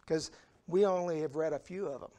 because 0.00 0.30
we 0.66 0.84
only 0.84 1.20
have 1.20 1.36
read 1.36 1.52
a 1.52 1.58
few 1.58 1.86
of 1.86 2.00
them. 2.00 2.10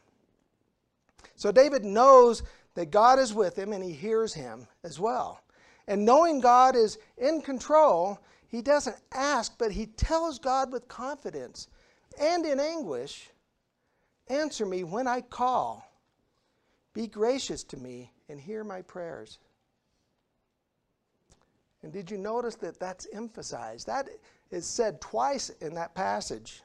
So 1.36 1.52
David 1.52 1.84
knows 1.84 2.44
that 2.76 2.92
God 2.92 3.20
is 3.20 3.34
with 3.34 3.58
him 3.58 3.74
and 3.74 3.84
he 3.84 3.94
hears 3.94 4.34
him 4.34 4.68
as 4.84 5.00
well. 5.00 5.42
And 5.88 6.06
knowing 6.06 6.40
God 6.40 6.76
is 6.76 6.98
in 7.18 7.42
control, 7.42 8.20
he 8.48 8.62
doesn't 8.62 8.98
ask, 9.14 9.58
but 9.58 9.72
he 9.72 9.88
tells 9.88 10.40
God 10.40 10.72
with 10.72 10.88
confidence 10.88 11.68
and 12.20 12.46
in 12.46 12.60
anguish 12.60 13.30
Answer 14.28 14.66
me 14.66 14.84
when 14.84 15.08
I 15.08 15.22
call. 15.22 15.86
Be 16.94 17.08
gracious 17.08 17.64
to 17.66 17.78
me 17.78 18.12
and 18.30 18.40
hear 18.40 18.64
my 18.64 18.82
prayers. 18.82 19.40
And 21.82 21.92
did 21.92 22.10
you 22.10 22.18
notice 22.18 22.56
that 22.56 22.80
that's 22.80 23.08
emphasized? 23.12 23.88
That 23.88 24.08
is 24.52 24.66
said 24.66 25.02
twice 25.02 25.50
in 25.50 25.74
that 25.74 25.94
passage. 25.96 26.62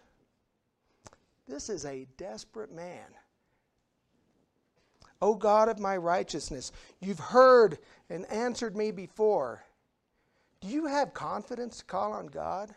This 1.49 1.71
is 1.71 1.85
a 1.87 2.07
desperate 2.19 2.73
man. 2.73 3.07
O 5.21 5.35
God 5.35 5.69
of 5.69 5.81
my 5.81 5.97
righteousness, 5.97 6.71
you've 7.01 7.19
heard 7.19 7.79
and 8.11 8.27
answered 8.31 8.77
me 8.77 8.93
before. 8.93 9.65
Do 10.61 10.69
you 10.69 10.87
have 10.87 11.15
confidence 11.15 11.79
to 11.79 11.85
call 11.85 12.13
on 12.13 12.27
God? 12.27 12.75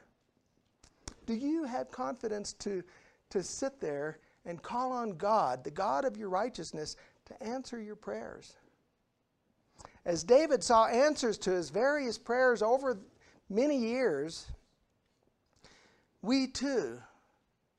Do 1.26 1.34
you 1.34 1.66
have 1.66 1.92
confidence 1.92 2.54
to, 2.54 2.84
to 3.30 3.44
sit 3.44 3.80
there 3.80 4.20
and 4.46 4.62
call 4.62 4.92
on 4.92 5.18
God, 5.18 5.64
the 5.64 5.72
God 5.72 6.06
of 6.06 6.18
your 6.18 6.30
righteousness, 6.30 6.96
to 7.26 7.44
answer 7.44 7.80
your 7.80 7.96
prayers? 7.96 8.56
As 10.06 10.24
David 10.24 10.64
saw 10.64 10.88
answers 10.88 11.38
to 11.40 11.52
his 11.52 11.70
various 11.70 12.18
prayers 12.18 12.64
over 12.64 13.00
many 13.50 13.78
years, 13.78 14.48
we 16.24 16.48
too 16.48 17.00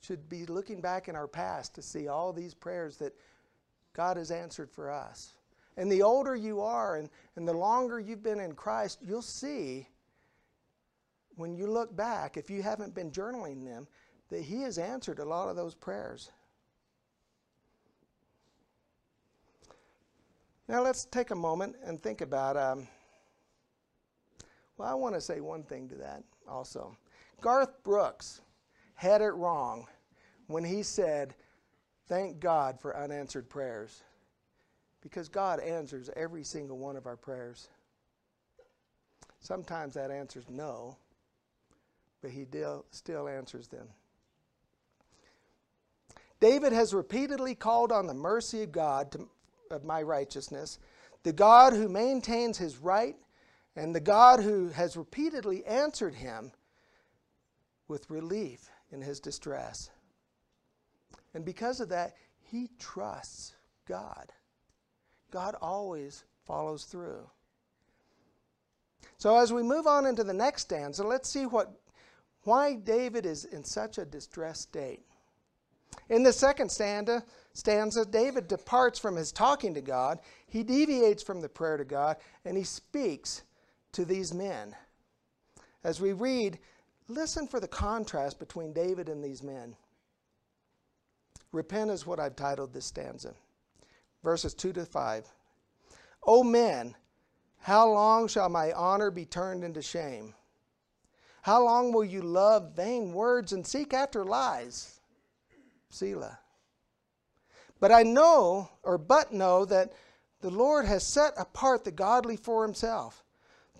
should 0.02 0.28
be 0.28 0.46
looking 0.46 0.80
back 0.80 1.08
in 1.08 1.14
our 1.14 1.28
past 1.28 1.74
to 1.76 1.82
see 1.82 2.08
all 2.08 2.32
these 2.32 2.54
prayers 2.54 2.96
that 2.96 3.14
God 3.92 4.16
has 4.16 4.30
answered 4.32 4.70
for 4.70 4.90
us. 4.90 5.34
And 5.76 5.90
the 5.90 6.02
older 6.02 6.34
you 6.34 6.60
are 6.60 6.96
and, 6.96 7.08
and 7.36 7.46
the 7.46 7.52
longer 7.52 8.00
you've 8.00 8.22
been 8.22 8.40
in 8.40 8.54
Christ, 8.54 8.98
you'll 9.00 9.22
see 9.22 9.88
when 11.36 11.54
you 11.54 11.66
look 11.66 11.94
back, 11.96 12.36
if 12.36 12.50
you 12.50 12.62
haven't 12.62 12.94
been 12.94 13.10
journaling 13.10 13.64
them, 13.64 13.86
that 14.28 14.42
He 14.42 14.62
has 14.62 14.76
answered 14.76 15.18
a 15.18 15.24
lot 15.24 15.48
of 15.48 15.56
those 15.56 15.74
prayers. 15.74 16.30
Now 20.68 20.82
let's 20.82 21.04
take 21.04 21.30
a 21.30 21.36
moment 21.36 21.76
and 21.84 22.02
think 22.02 22.22
about. 22.22 22.56
Um, 22.56 22.88
well, 24.78 24.88
I 24.88 24.94
want 24.94 25.14
to 25.14 25.20
say 25.20 25.40
one 25.40 25.62
thing 25.62 25.88
to 25.90 25.94
that 25.96 26.24
also. 26.48 26.96
Garth 27.40 27.82
Brooks 27.82 28.40
had 28.94 29.20
it 29.20 29.30
wrong 29.30 29.86
when 30.52 30.64
he 30.64 30.82
said, 30.82 31.34
Thank 32.08 32.40
God 32.40 32.80
for 32.80 32.96
unanswered 32.96 33.48
prayers. 33.48 34.02
Because 35.00 35.28
God 35.28 35.60
answers 35.60 36.10
every 36.14 36.44
single 36.44 36.78
one 36.78 36.96
of 36.96 37.06
our 37.06 37.16
prayers. 37.16 37.68
Sometimes 39.40 39.94
that 39.94 40.10
answer 40.10 40.38
is 40.38 40.48
no, 40.48 40.96
but 42.20 42.30
He 42.30 42.46
still 42.90 43.28
answers 43.28 43.66
them. 43.66 43.88
David 46.38 46.72
has 46.72 46.94
repeatedly 46.94 47.54
called 47.54 47.90
on 47.92 48.06
the 48.06 48.14
mercy 48.14 48.62
of 48.62 48.72
God 48.72 49.12
to, 49.12 49.28
of 49.70 49.84
my 49.84 50.02
righteousness, 50.02 50.78
the 51.22 51.32
God 51.32 51.72
who 51.72 51.88
maintains 51.88 52.58
his 52.58 52.78
right, 52.78 53.16
and 53.76 53.94
the 53.94 54.00
God 54.00 54.40
who 54.40 54.68
has 54.68 54.96
repeatedly 54.96 55.64
answered 55.64 56.14
him 56.14 56.52
with 57.88 58.10
relief 58.10 58.68
in 58.90 59.02
his 59.02 59.20
distress. 59.20 59.90
And 61.34 61.44
because 61.44 61.80
of 61.80 61.88
that, 61.90 62.14
he 62.40 62.68
trusts 62.78 63.54
God. 63.88 64.32
God 65.30 65.56
always 65.60 66.24
follows 66.44 66.84
through. 66.84 67.28
So 69.16 69.36
as 69.38 69.52
we 69.52 69.62
move 69.62 69.86
on 69.86 70.06
into 70.06 70.24
the 70.24 70.34
next 70.34 70.62
stanza, 70.62 71.04
let's 71.04 71.28
see 71.28 71.46
what 71.46 71.72
why 72.44 72.74
David 72.74 73.24
is 73.24 73.44
in 73.44 73.62
such 73.62 73.98
a 73.98 74.04
distressed 74.04 74.62
state. 74.62 75.04
In 76.08 76.22
the 76.22 76.32
second 76.32 76.70
stanza, 76.70 77.24
stanza, 77.52 78.04
David 78.04 78.48
departs 78.48 78.98
from 78.98 79.16
his 79.16 79.30
talking 79.30 79.74
to 79.74 79.80
God, 79.80 80.18
he 80.46 80.62
deviates 80.62 81.22
from 81.22 81.40
the 81.40 81.48
prayer 81.48 81.76
to 81.76 81.84
God, 81.84 82.16
and 82.44 82.56
he 82.56 82.64
speaks 82.64 83.42
to 83.92 84.04
these 84.04 84.34
men. 84.34 84.74
As 85.84 86.00
we 86.00 86.12
read, 86.12 86.58
listen 87.08 87.46
for 87.46 87.60
the 87.60 87.68
contrast 87.68 88.38
between 88.38 88.72
David 88.72 89.08
and 89.08 89.22
these 89.22 89.42
men. 89.42 89.76
Repent 91.52 91.90
is 91.90 92.06
what 92.06 92.18
I've 92.18 92.36
titled 92.36 92.72
this 92.72 92.86
stanza. 92.86 93.34
Verses 94.24 94.54
2 94.54 94.72
to 94.72 94.86
5. 94.86 95.26
O 96.26 96.42
men, 96.42 96.94
how 97.58 97.88
long 97.88 98.26
shall 98.26 98.48
my 98.48 98.72
honor 98.72 99.10
be 99.10 99.24
turned 99.24 99.62
into 99.62 99.82
shame? 99.82 100.34
How 101.42 101.62
long 101.62 101.92
will 101.92 102.04
you 102.04 102.22
love 102.22 102.72
vain 102.74 103.12
words 103.12 103.52
and 103.52 103.66
seek 103.66 103.92
after 103.92 104.24
lies? 104.24 105.00
Selah. 105.90 106.38
But 107.80 107.92
I 107.92 108.04
know, 108.04 108.70
or 108.84 108.96
but 108.96 109.32
know, 109.32 109.64
that 109.64 109.92
the 110.40 110.50
Lord 110.50 110.86
has 110.86 111.04
set 111.04 111.34
apart 111.36 111.84
the 111.84 111.90
godly 111.90 112.36
for 112.36 112.62
himself. 112.62 113.24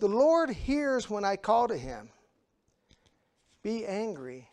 The 0.00 0.08
Lord 0.08 0.50
hears 0.50 1.08
when 1.08 1.24
I 1.24 1.36
call 1.36 1.68
to 1.68 1.76
him. 1.76 2.10
Be 3.62 3.86
angry 3.86 4.48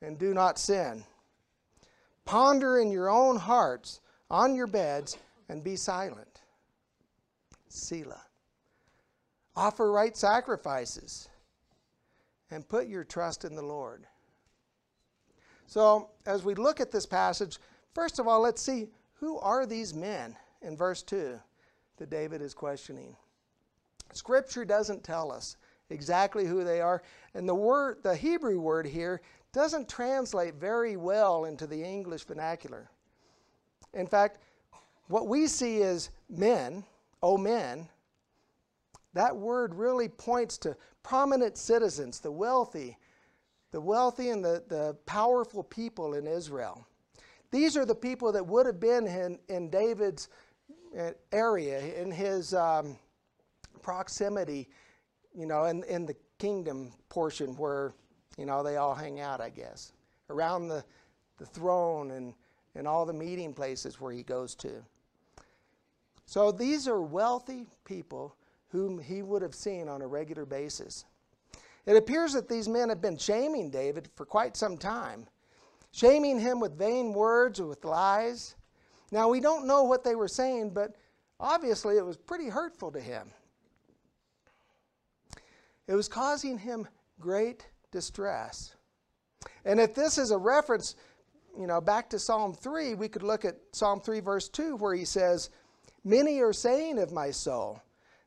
and 0.00 0.16
do 0.18 0.32
not 0.32 0.58
sin. 0.58 1.04
Ponder 2.26 2.80
in 2.80 2.90
your 2.90 3.08
own 3.08 3.36
hearts 3.36 4.00
on 4.28 4.54
your 4.54 4.66
beds 4.66 5.16
and 5.48 5.64
be 5.64 5.76
silent. 5.76 6.42
Selah. 7.68 8.22
Offer 9.54 9.90
right 9.90 10.16
sacrifices 10.16 11.28
and 12.50 12.68
put 12.68 12.88
your 12.88 13.04
trust 13.04 13.44
in 13.44 13.54
the 13.54 13.62
Lord. 13.62 14.06
So, 15.66 16.10
as 16.26 16.44
we 16.44 16.54
look 16.54 16.80
at 16.80 16.92
this 16.92 17.06
passage, 17.06 17.58
first 17.94 18.18
of 18.18 18.28
all, 18.28 18.40
let's 18.40 18.62
see 18.62 18.88
who 19.14 19.38
are 19.38 19.64
these 19.64 19.94
men 19.94 20.36
in 20.62 20.76
verse 20.76 21.02
2 21.02 21.38
that 21.96 22.10
David 22.10 22.42
is 22.42 22.54
questioning. 22.54 23.16
Scripture 24.12 24.64
doesn't 24.64 25.02
tell 25.02 25.32
us 25.32 25.56
exactly 25.90 26.44
who 26.44 26.64
they 26.64 26.80
are, 26.80 27.02
and 27.34 27.48
the 27.48 27.54
word 27.54 27.98
the 28.02 28.14
Hebrew 28.14 28.60
word 28.60 28.86
here 28.86 29.20
doesn't 29.56 29.88
translate 29.88 30.54
very 30.56 30.98
well 30.98 31.46
into 31.46 31.66
the 31.66 31.82
English 31.82 32.24
vernacular. 32.24 32.90
In 33.94 34.06
fact, 34.06 34.38
what 35.08 35.28
we 35.28 35.46
see 35.46 35.78
is 35.78 36.10
men, 36.28 36.84
oh 37.22 37.38
men, 37.38 37.88
that 39.14 39.34
word 39.34 39.74
really 39.74 40.10
points 40.10 40.58
to 40.58 40.76
prominent 41.02 41.56
citizens, 41.56 42.20
the 42.20 42.30
wealthy, 42.30 42.98
the 43.70 43.80
wealthy 43.80 44.28
and 44.28 44.44
the, 44.44 44.62
the 44.68 44.94
powerful 45.06 45.62
people 45.62 46.12
in 46.12 46.26
Israel. 46.26 46.86
These 47.50 47.78
are 47.78 47.86
the 47.86 47.94
people 47.94 48.32
that 48.32 48.46
would 48.46 48.66
have 48.66 48.78
been 48.78 49.06
in, 49.06 49.38
in 49.48 49.70
David's 49.70 50.28
uh, 50.98 51.12
area, 51.32 51.80
in 51.94 52.10
his 52.10 52.52
um, 52.52 52.98
proximity, 53.80 54.68
you 55.34 55.46
know, 55.46 55.64
in, 55.64 55.82
in 55.84 56.04
the 56.04 56.16
kingdom 56.38 56.92
portion 57.08 57.56
where, 57.56 57.94
you 58.36 58.46
know, 58.46 58.62
they 58.62 58.76
all 58.76 58.94
hang 58.94 59.20
out, 59.20 59.40
I 59.40 59.50
guess, 59.50 59.92
around 60.30 60.68
the, 60.68 60.84
the 61.38 61.46
throne 61.46 62.10
and, 62.12 62.34
and 62.74 62.86
all 62.86 63.06
the 63.06 63.12
meeting 63.12 63.54
places 63.54 64.00
where 64.00 64.12
he 64.12 64.22
goes 64.22 64.54
to. 64.56 64.84
So 66.26 66.50
these 66.50 66.88
are 66.88 67.00
wealthy 67.00 67.66
people 67.84 68.36
whom 68.68 68.98
he 68.98 69.22
would 69.22 69.42
have 69.42 69.54
seen 69.54 69.88
on 69.88 70.02
a 70.02 70.06
regular 70.06 70.44
basis. 70.44 71.04
It 71.86 71.96
appears 71.96 72.32
that 72.32 72.48
these 72.48 72.68
men 72.68 72.88
have 72.88 73.00
been 73.00 73.16
shaming 73.16 73.70
David 73.70 74.08
for 74.16 74.26
quite 74.26 74.56
some 74.56 74.76
time, 74.76 75.26
shaming 75.92 76.38
him 76.38 76.58
with 76.58 76.76
vain 76.76 77.12
words 77.12 77.60
or 77.60 77.66
with 77.66 77.84
lies. 77.84 78.56
Now, 79.12 79.28
we 79.28 79.38
don't 79.38 79.68
know 79.68 79.84
what 79.84 80.02
they 80.02 80.16
were 80.16 80.28
saying, 80.28 80.70
but 80.70 80.96
obviously 81.38 81.96
it 81.96 82.04
was 82.04 82.16
pretty 82.16 82.48
hurtful 82.48 82.90
to 82.90 83.00
him. 83.00 83.30
It 85.86 85.94
was 85.94 86.08
causing 86.08 86.58
him 86.58 86.88
great 87.20 87.68
distress. 87.92 88.74
And 89.64 89.80
if 89.80 89.94
this 89.94 90.18
is 90.18 90.30
a 90.30 90.38
reference, 90.38 90.96
you 91.58 91.66
know, 91.66 91.80
back 91.80 92.10
to 92.10 92.18
Psalm 92.18 92.54
3, 92.54 92.94
we 92.94 93.08
could 93.08 93.22
look 93.22 93.44
at 93.44 93.56
Psalm 93.72 94.00
3, 94.00 94.20
verse 94.20 94.48
2, 94.48 94.76
where 94.76 94.94
he 94.94 95.04
says, 95.04 95.50
Many 96.04 96.40
are 96.40 96.52
saying 96.52 96.98
of 96.98 97.12
my 97.12 97.30
soul, 97.30 97.82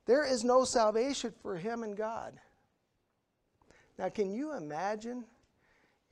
there 0.06 0.26
is 0.26 0.44
no 0.44 0.64
salvation 0.64 1.34
for 1.42 1.56
him 1.56 1.84
in 1.84 1.96
God. 1.96 2.40
Now, 3.98 4.10
can 4.10 4.32
you 4.32 4.56
imagine? 4.56 5.26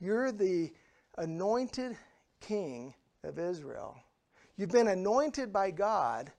You're 0.00 0.30
the 0.30 0.70
anointed 1.16 1.96
king 2.40 2.94
of 3.24 3.38
Israel. 3.38 3.98
You've 4.56 4.70
been 4.70 4.88
anointed 4.88 5.52
by 5.52 5.70
God, 5.70 6.30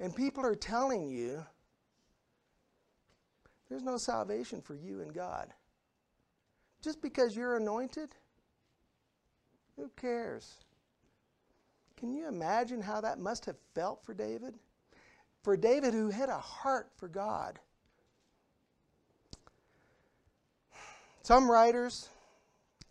and 0.00 0.14
people 0.14 0.44
are 0.44 0.54
telling 0.54 1.08
you 1.08 1.44
there's 3.68 3.82
no 3.82 3.96
salvation 3.96 4.60
for 4.60 4.74
you 4.74 5.00
in 5.00 5.08
God. 5.08 5.52
Just 6.84 7.00
because 7.00 7.34
you're 7.34 7.56
anointed? 7.56 8.14
Who 9.76 9.90
cares? 9.96 10.52
Can 11.96 12.12
you 12.12 12.28
imagine 12.28 12.82
how 12.82 13.00
that 13.00 13.18
must 13.18 13.46
have 13.46 13.56
felt 13.74 14.04
for 14.04 14.12
David? 14.12 14.58
For 15.42 15.56
David, 15.56 15.94
who 15.94 16.10
had 16.10 16.28
a 16.28 16.38
heart 16.38 16.90
for 16.98 17.08
God. 17.08 17.58
Some 21.22 21.50
writers, 21.50 22.10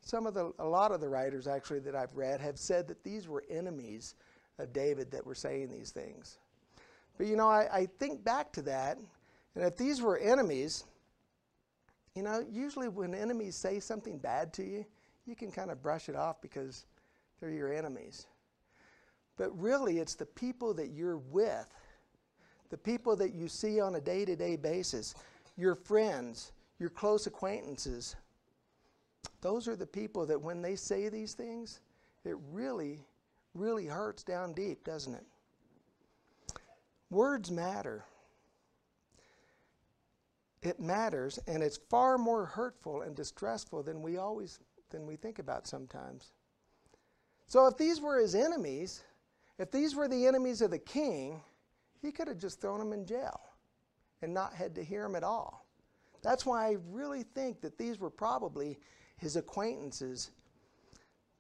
some 0.02 0.26
of 0.26 0.34
the, 0.34 0.52
a 0.58 0.66
lot 0.66 0.92
of 0.92 1.00
the 1.00 1.08
writers 1.08 1.48
actually 1.48 1.80
that 1.82 1.96
I've 1.96 2.16
read 2.16 2.42
have 2.42 2.58
said 2.58 2.88
that 2.88 3.04
these 3.04 3.28
were 3.28 3.44
enemies 3.48 4.16
of 4.58 4.74
David 4.74 5.12
that 5.12 5.24
were 5.24 5.36
saying 5.36 5.70
these 5.70 5.92
things. 5.92 6.40
But 7.16 7.28
you 7.28 7.36
know, 7.36 7.48
I, 7.48 7.68
I 7.72 7.88
think 8.00 8.24
back 8.24 8.52
to 8.54 8.64
that, 8.64 8.98
and 9.54 9.64
if 9.64 9.78
these 9.78 10.02
were 10.02 10.18
enemies, 10.18 10.86
you 12.16 12.24
know, 12.24 12.46
usually 12.52 12.90
when 12.90 13.14
enemies 13.14 13.56
say 13.56 13.80
something 13.80 14.18
bad 14.18 14.54
to 14.54 14.64
you, 14.64 14.86
you 15.26 15.36
can 15.36 15.52
kind 15.52 15.72
of 15.72 15.82
brush 15.82 16.10
it 16.10 16.16
off 16.16 16.42
because 16.42 16.86
they're 17.40 17.50
your 17.50 17.74
enemies. 17.74 18.28
But 19.38 19.58
really, 19.60 20.00
it's 20.00 20.16
the 20.16 20.26
people 20.26 20.74
that 20.76 20.90
you're 20.90 21.18
with, 21.18 21.68
the 22.70 22.78
people 22.78 23.16
that 23.16 23.34
you 23.34 23.48
see 23.48 23.80
on 23.80 23.96
a 23.96 24.02
day 24.02 24.26
to 24.26 24.36
day 24.36 24.56
basis, 24.56 25.16
your 25.58 25.76
friends, 25.76 26.52
your 26.80 26.90
close 26.90 27.26
acquaintances, 27.26 28.16
those 29.42 29.68
are 29.68 29.76
the 29.76 29.88
people 29.88 30.26
that 30.28 30.42
when 30.42 30.62
they 30.62 30.76
say 30.76 31.10
these 31.10 31.34
things, 31.34 31.82
it 32.24 32.36
really, 32.52 33.00
really 33.54 33.86
hurts 33.86 34.24
down 34.24 34.54
deep, 34.54 34.84
doesn't 34.84 35.16
it? 35.16 35.26
Words 37.10 37.52
matter. 37.52 38.06
It 40.64 40.80
matters, 40.80 41.40
and 41.46 41.62
it's 41.62 41.78
far 41.90 42.18
more 42.18 42.46
hurtful 42.46 43.02
and 43.02 43.16
distressful 43.16 43.84
than 43.84 44.02
we 44.02 44.18
always 44.18 44.60
than 44.90 45.06
we 45.06 45.18
think 45.18 45.40
about 45.40 45.68
sometimes. 45.68 46.32
So 47.48 47.68
if 47.68 47.78
these 47.78 48.00
were 48.00 48.20
his 48.20 48.34
enemies, 48.34 49.04
if 49.58 49.72
these 49.72 49.96
were 49.96 50.08
the 50.08 50.26
enemies 50.26 50.62
of 50.62 50.72
the 50.72 50.80
king, 50.80 51.42
he 52.02 52.12
could 52.12 52.28
have 52.28 52.38
just 52.38 52.62
thrown 52.62 52.80
them 52.80 52.94
in 52.94 53.06
jail 53.06 53.42
and 54.22 54.34
not 54.34 54.54
had 54.54 54.76
to 54.76 54.84
hear 54.84 55.04
them 55.04 55.16
at 55.16 55.24
all. 55.24 55.66
That's 56.22 56.46
why 56.46 56.68
I 56.68 56.78
really 56.90 57.24
think 57.24 57.60
that 57.62 57.78
these 57.78 58.00
were 58.00 58.10
probably 58.10 58.80
his 59.18 59.36
acquaintances, 59.36 60.32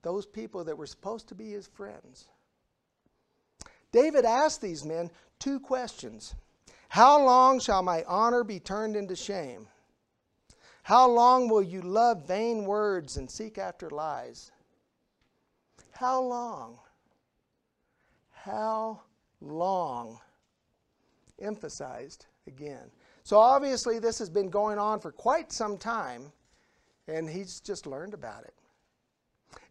those 0.01 0.25
people 0.25 0.65
that 0.65 0.77
were 0.77 0.85
supposed 0.85 1.29
to 1.29 1.35
be 1.35 1.51
his 1.51 1.67
friends. 1.67 2.27
David 3.93 4.25
asked 4.25 4.61
these 4.61 4.83
men 4.83 5.09
two 5.39 5.59
questions 5.59 6.35
How 6.93 7.19
long 7.19 7.59
shall 7.59 7.81
my 7.81 8.03
honor 8.03 8.43
be 8.43 8.59
turned 8.59 8.95
into 8.95 9.15
shame? 9.15 9.65
How 10.83 11.09
long 11.09 11.49
will 11.49 11.63
you 11.63 11.81
love 11.81 12.27
vain 12.27 12.65
words 12.65 13.17
and 13.17 13.31
seek 13.31 13.57
after 13.57 13.89
lies? 13.89 14.51
How 15.93 16.21
long? 16.21 16.77
How 18.29 19.01
long? 19.41 20.19
Emphasized 21.41 22.27
again. 22.45 22.91
So 23.23 23.39
obviously, 23.39 23.97
this 23.97 24.19
has 24.19 24.29
been 24.29 24.51
going 24.51 24.77
on 24.77 24.99
for 24.99 25.11
quite 25.11 25.51
some 25.51 25.79
time, 25.79 26.31
and 27.07 27.27
he's 27.27 27.59
just 27.59 27.87
learned 27.87 28.13
about 28.13 28.43
it. 28.43 28.53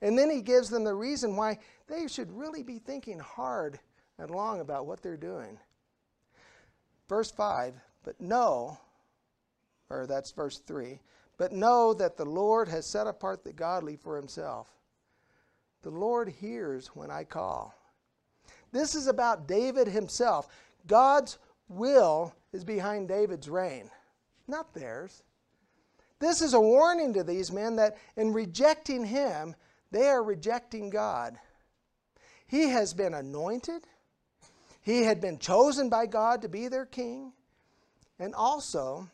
And 0.01 0.19
then 0.19 0.29
he 0.29 0.43
gives 0.43 0.69
them 0.69 0.83
the 0.83 0.97
reason 0.97 1.37
why 1.37 1.61
they 1.87 2.09
should 2.09 2.37
really 2.37 2.65
be 2.65 2.81
thinking 2.81 3.21
hard 3.21 3.79
and 4.19 4.29
long 4.29 4.59
about 4.59 4.87
what 4.87 5.03
they're 5.03 5.17
doing. 5.17 5.57
Verse 7.13 7.31
5 7.31 7.75
But 8.05 8.19
know, 8.23 8.79
or 9.91 10.07
that's 10.07 10.31
verse 10.31 10.61
3, 10.61 10.99
but 11.37 11.53
know 11.53 11.93
that 11.93 12.17
the 12.17 12.25
Lord 12.25 12.69
has 12.69 12.87
set 12.87 13.07
apart 13.07 13.45
the 13.45 13.53
godly 13.53 13.97
for 13.97 14.17
himself. 14.17 14.71
The 15.83 15.91
Lord 15.91 16.31
hears 16.31 16.87
when 16.95 17.11
I 17.11 17.25
call. 17.25 17.75
This 18.73 18.95
is 18.95 19.09
about 19.09 19.47
David 19.47 19.89
himself. 19.89 20.49
God's 20.87 21.37
will 21.69 22.35
is 22.51 22.65
behind 22.65 23.09
David's 23.09 23.51
reign, 23.51 23.91
not 24.49 24.73
theirs. 24.73 25.23
This 26.19 26.41
is 26.41 26.55
a 26.55 26.61
warning 26.61 27.13
to 27.13 27.23
these 27.23 27.53
men 27.53 27.77
that 27.77 27.99
in 28.17 28.33
rejecting 28.33 29.05
him, 29.05 29.55
they 29.91 30.09
are 30.09 30.23
rejecting 30.23 30.89
God. 30.89 31.37
He 32.47 32.71
has 32.71 32.95
been 32.95 33.13
anointed, 33.13 33.87
he 34.83 35.05
had 35.05 35.21
been 35.21 35.39
chosen 35.39 35.89
by 35.89 36.07
God 36.07 36.43
to 36.43 36.49
be 36.49 36.69
their 36.69 36.85
king. 36.85 37.33
And 38.19 38.35
also, 38.35 39.09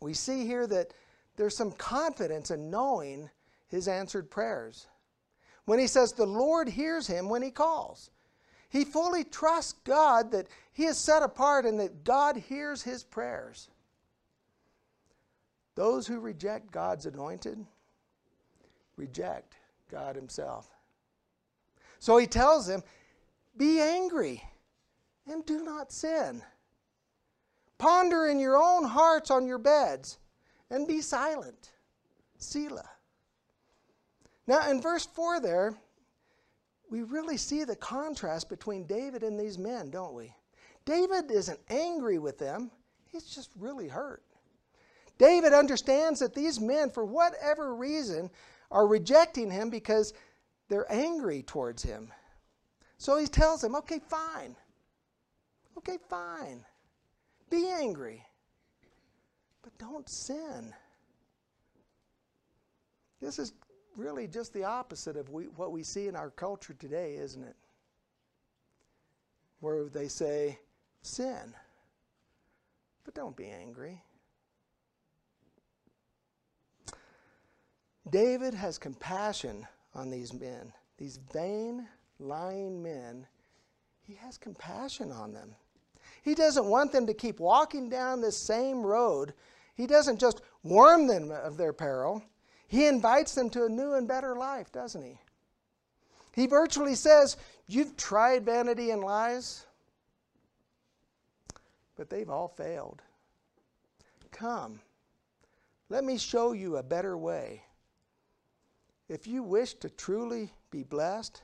we 0.00 0.14
see 0.14 0.46
here 0.46 0.66
that 0.66 0.94
there's 1.36 1.56
some 1.56 1.72
confidence 1.72 2.50
in 2.50 2.70
knowing 2.70 3.30
his 3.68 3.88
answered 3.88 4.30
prayers. 4.30 4.86
When 5.66 5.78
he 5.78 5.86
says, 5.86 6.12
The 6.12 6.26
Lord 6.26 6.68
hears 6.68 7.06
him 7.06 7.28
when 7.28 7.42
he 7.42 7.50
calls. 7.50 8.10
He 8.70 8.84
fully 8.84 9.22
trusts 9.22 9.74
God 9.84 10.32
that 10.32 10.48
he 10.72 10.86
is 10.86 10.98
set 10.98 11.22
apart 11.22 11.66
and 11.66 11.78
that 11.78 12.02
God 12.02 12.36
hears 12.36 12.82
his 12.82 13.04
prayers. 13.04 13.68
Those 15.74 16.06
who 16.06 16.20
reject 16.20 16.70
God's 16.70 17.06
anointed 17.06 17.64
reject 18.96 19.54
God 19.90 20.16
himself. 20.16 20.68
So 21.98 22.16
he 22.16 22.26
tells 22.26 22.66
them, 22.66 22.82
Be 23.56 23.80
angry 23.80 24.42
and 25.26 25.44
do 25.46 25.62
not 25.62 25.92
sin. 25.92 26.42
Ponder 27.78 28.26
in 28.26 28.38
your 28.38 28.56
own 28.56 28.84
hearts 28.84 29.30
on 29.30 29.46
your 29.46 29.58
beds 29.58 30.18
and 30.70 30.86
be 30.86 31.00
silent. 31.00 31.70
Selah. 32.38 32.88
Now, 34.46 34.70
in 34.70 34.80
verse 34.80 35.06
4 35.06 35.40
there, 35.40 35.74
we 36.90 37.02
really 37.02 37.36
see 37.36 37.64
the 37.64 37.76
contrast 37.76 38.48
between 38.48 38.86
David 38.86 39.22
and 39.22 39.38
these 39.38 39.58
men, 39.58 39.90
don't 39.90 40.14
we? 40.14 40.34
David 40.84 41.30
isn't 41.30 41.58
angry 41.70 42.18
with 42.18 42.38
them, 42.38 42.70
he's 43.06 43.24
just 43.24 43.50
really 43.58 43.88
hurt. 43.88 44.22
David 45.16 45.52
understands 45.52 46.20
that 46.20 46.34
these 46.34 46.60
men, 46.60 46.90
for 46.90 47.04
whatever 47.04 47.74
reason, 47.74 48.30
are 48.70 48.86
rejecting 48.86 49.50
him 49.50 49.70
because 49.70 50.12
they're 50.68 50.90
angry 50.92 51.42
towards 51.42 51.82
him. 51.82 52.12
So 52.98 53.16
he 53.18 53.26
tells 53.26 53.60
them, 53.60 53.74
okay, 53.76 54.00
fine. 54.08 54.56
Okay, 55.78 55.98
fine. 56.08 56.64
Be 57.50 57.68
angry. 57.68 58.24
But 59.62 59.76
don't 59.78 60.08
sin. 60.08 60.72
This 63.20 63.38
is 63.38 63.52
really 63.96 64.26
just 64.26 64.52
the 64.52 64.64
opposite 64.64 65.16
of 65.16 65.30
we, 65.30 65.44
what 65.44 65.72
we 65.72 65.82
see 65.82 66.08
in 66.08 66.16
our 66.16 66.30
culture 66.30 66.74
today, 66.74 67.16
isn't 67.16 67.42
it? 67.42 67.56
Where 69.60 69.84
they 69.84 70.08
say, 70.08 70.58
sin. 71.02 71.54
But 73.04 73.14
don't 73.14 73.36
be 73.36 73.46
angry. 73.46 74.02
David 78.10 78.52
has 78.52 78.76
compassion 78.78 79.66
on 79.94 80.10
these 80.10 80.34
men, 80.34 80.72
these 80.98 81.18
vain, 81.32 81.88
lying 82.18 82.82
men. 82.82 83.26
He 84.02 84.14
has 84.14 84.36
compassion 84.36 85.10
on 85.10 85.32
them. 85.32 85.54
He 86.24 86.34
doesn't 86.34 86.64
want 86.64 86.90
them 86.90 87.06
to 87.06 87.12
keep 87.12 87.38
walking 87.38 87.90
down 87.90 88.22
this 88.22 88.38
same 88.38 88.82
road. 88.82 89.34
He 89.74 89.86
doesn't 89.86 90.18
just 90.18 90.40
warn 90.62 91.06
them 91.06 91.30
of 91.30 91.58
their 91.58 91.74
peril. 91.74 92.22
He 92.66 92.86
invites 92.86 93.34
them 93.34 93.50
to 93.50 93.66
a 93.66 93.68
new 93.68 93.92
and 93.92 94.08
better 94.08 94.34
life, 94.34 94.72
doesn't 94.72 95.02
he? 95.02 95.20
He 96.32 96.46
virtually 96.46 96.94
says, 96.94 97.36
You've 97.66 97.98
tried 97.98 98.46
vanity 98.46 98.90
and 98.90 99.04
lies, 99.04 99.66
but 101.94 102.08
they've 102.08 102.30
all 102.30 102.48
failed. 102.48 103.02
Come, 104.30 104.80
let 105.90 106.04
me 106.04 106.16
show 106.16 106.52
you 106.52 106.78
a 106.78 106.82
better 106.82 107.18
way. 107.18 107.62
If 109.10 109.26
you 109.26 109.42
wish 109.42 109.74
to 109.74 109.90
truly 109.90 110.54
be 110.70 110.84
blessed, 110.84 111.42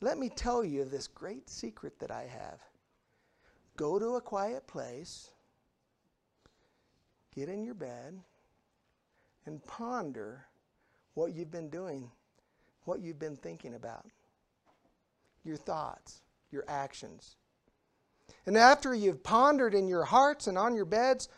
let 0.00 0.16
me 0.16 0.28
tell 0.28 0.64
you 0.64 0.84
this 0.84 1.08
great 1.08 1.50
secret 1.50 1.98
that 1.98 2.12
I 2.12 2.22
have. 2.22 2.60
Go 3.76 3.98
to 3.98 4.16
a 4.16 4.20
quiet 4.20 4.66
place, 4.66 5.30
get 7.34 7.48
in 7.48 7.62
your 7.62 7.74
bed, 7.74 8.18
and 9.44 9.64
ponder 9.66 10.46
what 11.14 11.34
you've 11.34 11.50
been 11.50 11.68
doing, 11.68 12.10
what 12.84 13.00
you've 13.00 13.18
been 13.18 13.36
thinking 13.36 13.74
about, 13.74 14.06
your 15.44 15.56
thoughts, 15.56 16.22
your 16.50 16.64
actions. 16.68 17.36
And 18.46 18.56
after 18.56 18.94
you've 18.94 19.22
pondered 19.22 19.74
in 19.74 19.88
your 19.88 20.04
hearts 20.04 20.46
and 20.46 20.56
on 20.56 20.74
your 20.74 20.84
beds, 20.84 21.28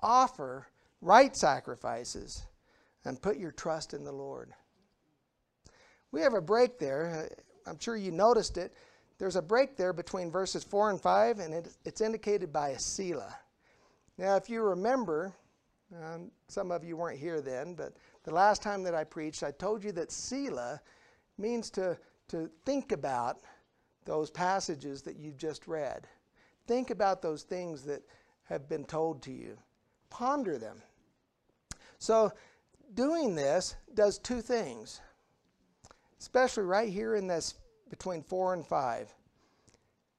offer 0.00 0.68
right 1.00 1.36
sacrifices 1.36 2.44
and 3.04 3.20
put 3.20 3.36
your 3.36 3.52
trust 3.52 3.92
in 3.92 4.04
the 4.04 4.12
Lord. 4.12 4.52
We 6.10 6.22
have 6.22 6.34
a 6.34 6.40
break 6.40 6.78
there. 6.78 7.28
I'm 7.66 7.78
sure 7.78 7.96
you 7.96 8.10
noticed 8.10 8.56
it. 8.56 8.72
There's 9.24 9.36
a 9.36 9.40
break 9.40 9.78
there 9.78 9.94
between 9.94 10.30
verses 10.30 10.64
4 10.64 10.90
and 10.90 11.00
5, 11.00 11.38
and 11.38 11.54
it, 11.54 11.74
it's 11.86 12.02
indicated 12.02 12.52
by 12.52 12.68
a 12.68 12.78
Selah. 12.78 13.34
Now, 14.18 14.36
if 14.36 14.50
you 14.50 14.60
remember, 14.60 15.32
um, 15.96 16.30
some 16.48 16.70
of 16.70 16.84
you 16.84 16.98
weren't 16.98 17.18
here 17.18 17.40
then, 17.40 17.72
but 17.72 17.94
the 18.24 18.34
last 18.34 18.60
time 18.60 18.82
that 18.82 18.94
I 18.94 19.02
preached, 19.02 19.42
I 19.42 19.50
told 19.50 19.82
you 19.82 19.92
that 19.92 20.12
Selah 20.12 20.78
means 21.38 21.70
to, 21.70 21.96
to 22.28 22.50
think 22.66 22.92
about 22.92 23.38
those 24.04 24.30
passages 24.30 25.00
that 25.00 25.16
you've 25.16 25.38
just 25.38 25.66
read. 25.66 26.06
Think 26.66 26.90
about 26.90 27.22
those 27.22 27.44
things 27.44 27.82
that 27.84 28.02
have 28.42 28.68
been 28.68 28.84
told 28.84 29.22
to 29.22 29.32
you. 29.32 29.56
Ponder 30.10 30.58
them. 30.58 30.82
So, 31.98 32.30
doing 32.92 33.34
this 33.34 33.74
does 33.94 34.18
two 34.18 34.42
things, 34.42 35.00
especially 36.20 36.64
right 36.64 36.90
here 36.90 37.14
in 37.14 37.26
this 37.26 37.54
between 37.94 38.24
4 38.24 38.54
and 38.54 38.66
5. 38.66 39.14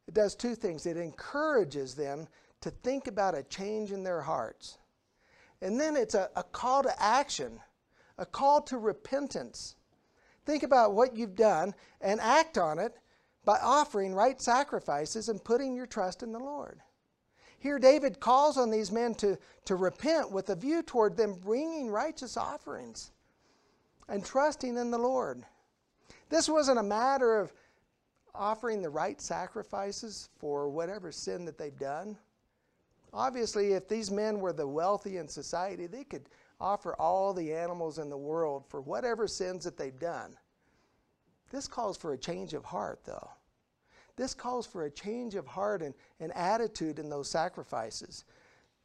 It 0.07 0.13
does 0.13 0.33
two 0.33 0.55
things. 0.55 0.85
It 0.85 0.95
encourages 0.95 1.93
them 1.93 2.25
to 2.61 2.69
think 2.69 3.07
about 3.07 3.37
a 3.37 3.43
change 3.43 3.91
in 3.91 4.01
their 4.01 4.21
hearts. 4.21 4.77
And 5.61 5.77
then 5.79 5.97
it's 5.97 6.15
a, 6.15 6.29
a 6.37 6.43
call 6.43 6.83
to 6.83 7.01
action, 7.01 7.59
a 8.17 8.25
call 8.25 8.61
to 8.61 8.77
repentance. 8.77 9.75
Think 10.45 10.63
about 10.63 10.93
what 10.93 11.17
you've 11.17 11.35
done 11.35 11.73
and 11.99 12.21
act 12.21 12.57
on 12.57 12.79
it 12.79 12.95
by 13.43 13.59
offering 13.61 14.15
right 14.15 14.41
sacrifices 14.41 15.27
and 15.27 15.43
putting 15.43 15.75
your 15.75 15.85
trust 15.85 16.23
in 16.23 16.31
the 16.31 16.39
Lord. 16.39 16.79
Here, 17.59 17.77
David 17.77 18.21
calls 18.21 18.57
on 18.57 18.71
these 18.71 18.91
men 18.91 19.15
to, 19.15 19.37
to 19.65 19.75
repent 19.75 20.31
with 20.31 20.49
a 20.49 20.55
view 20.55 20.81
toward 20.81 21.17
them 21.17 21.33
bringing 21.43 21.89
righteous 21.89 22.37
offerings 22.37 23.11
and 24.07 24.23
trusting 24.23 24.77
in 24.77 24.91
the 24.91 24.97
Lord. 24.97 25.43
This 26.29 26.49
wasn't 26.49 26.79
a 26.79 26.83
matter 26.83 27.39
of 27.39 27.53
offering 28.37 28.81
the 28.81 28.89
right 28.89 29.19
sacrifices 29.19 30.29
for 30.37 30.69
whatever 30.69 31.11
sin 31.11 31.45
that 31.45 31.57
they've 31.57 31.77
done. 31.77 32.17
Obviously, 33.13 33.73
if 33.73 33.87
these 33.87 34.11
men 34.11 34.39
were 34.39 34.53
the 34.53 34.67
wealthy 34.67 35.17
in 35.17 35.27
society, 35.27 35.87
they 35.87 36.03
could 36.03 36.29
offer 36.59 36.95
all 36.95 37.33
the 37.33 37.53
animals 37.53 37.99
in 37.99 38.09
the 38.09 38.17
world 38.17 38.65
for 38.67 38.81
whatever 38.81 39.27
sins 39.27 39.63
that 39.63 39.77
they've 39.77 39.99
done. 39.99 40.35
This 41.51 41.67
calls 41.67 41.97
for 41.97 42.13
a 42.13 42.17
change 42.17 42.53
of 42.53 42.65
heart, 42.65 43.01
though. 43.05 43.29
This 44.15 44.33
calls 44.33 44.65
for 44.65 44.85
a 44.85 44.91
change 44.91 45.35
of 45.35 45.47
heart 45.47 45.81
and, 45.81 45.93
and 46.19 46.33
attitude 46.33 46.99
in 46.99 47.09
those 47.09 47.29
sacrifices 47.29 48.25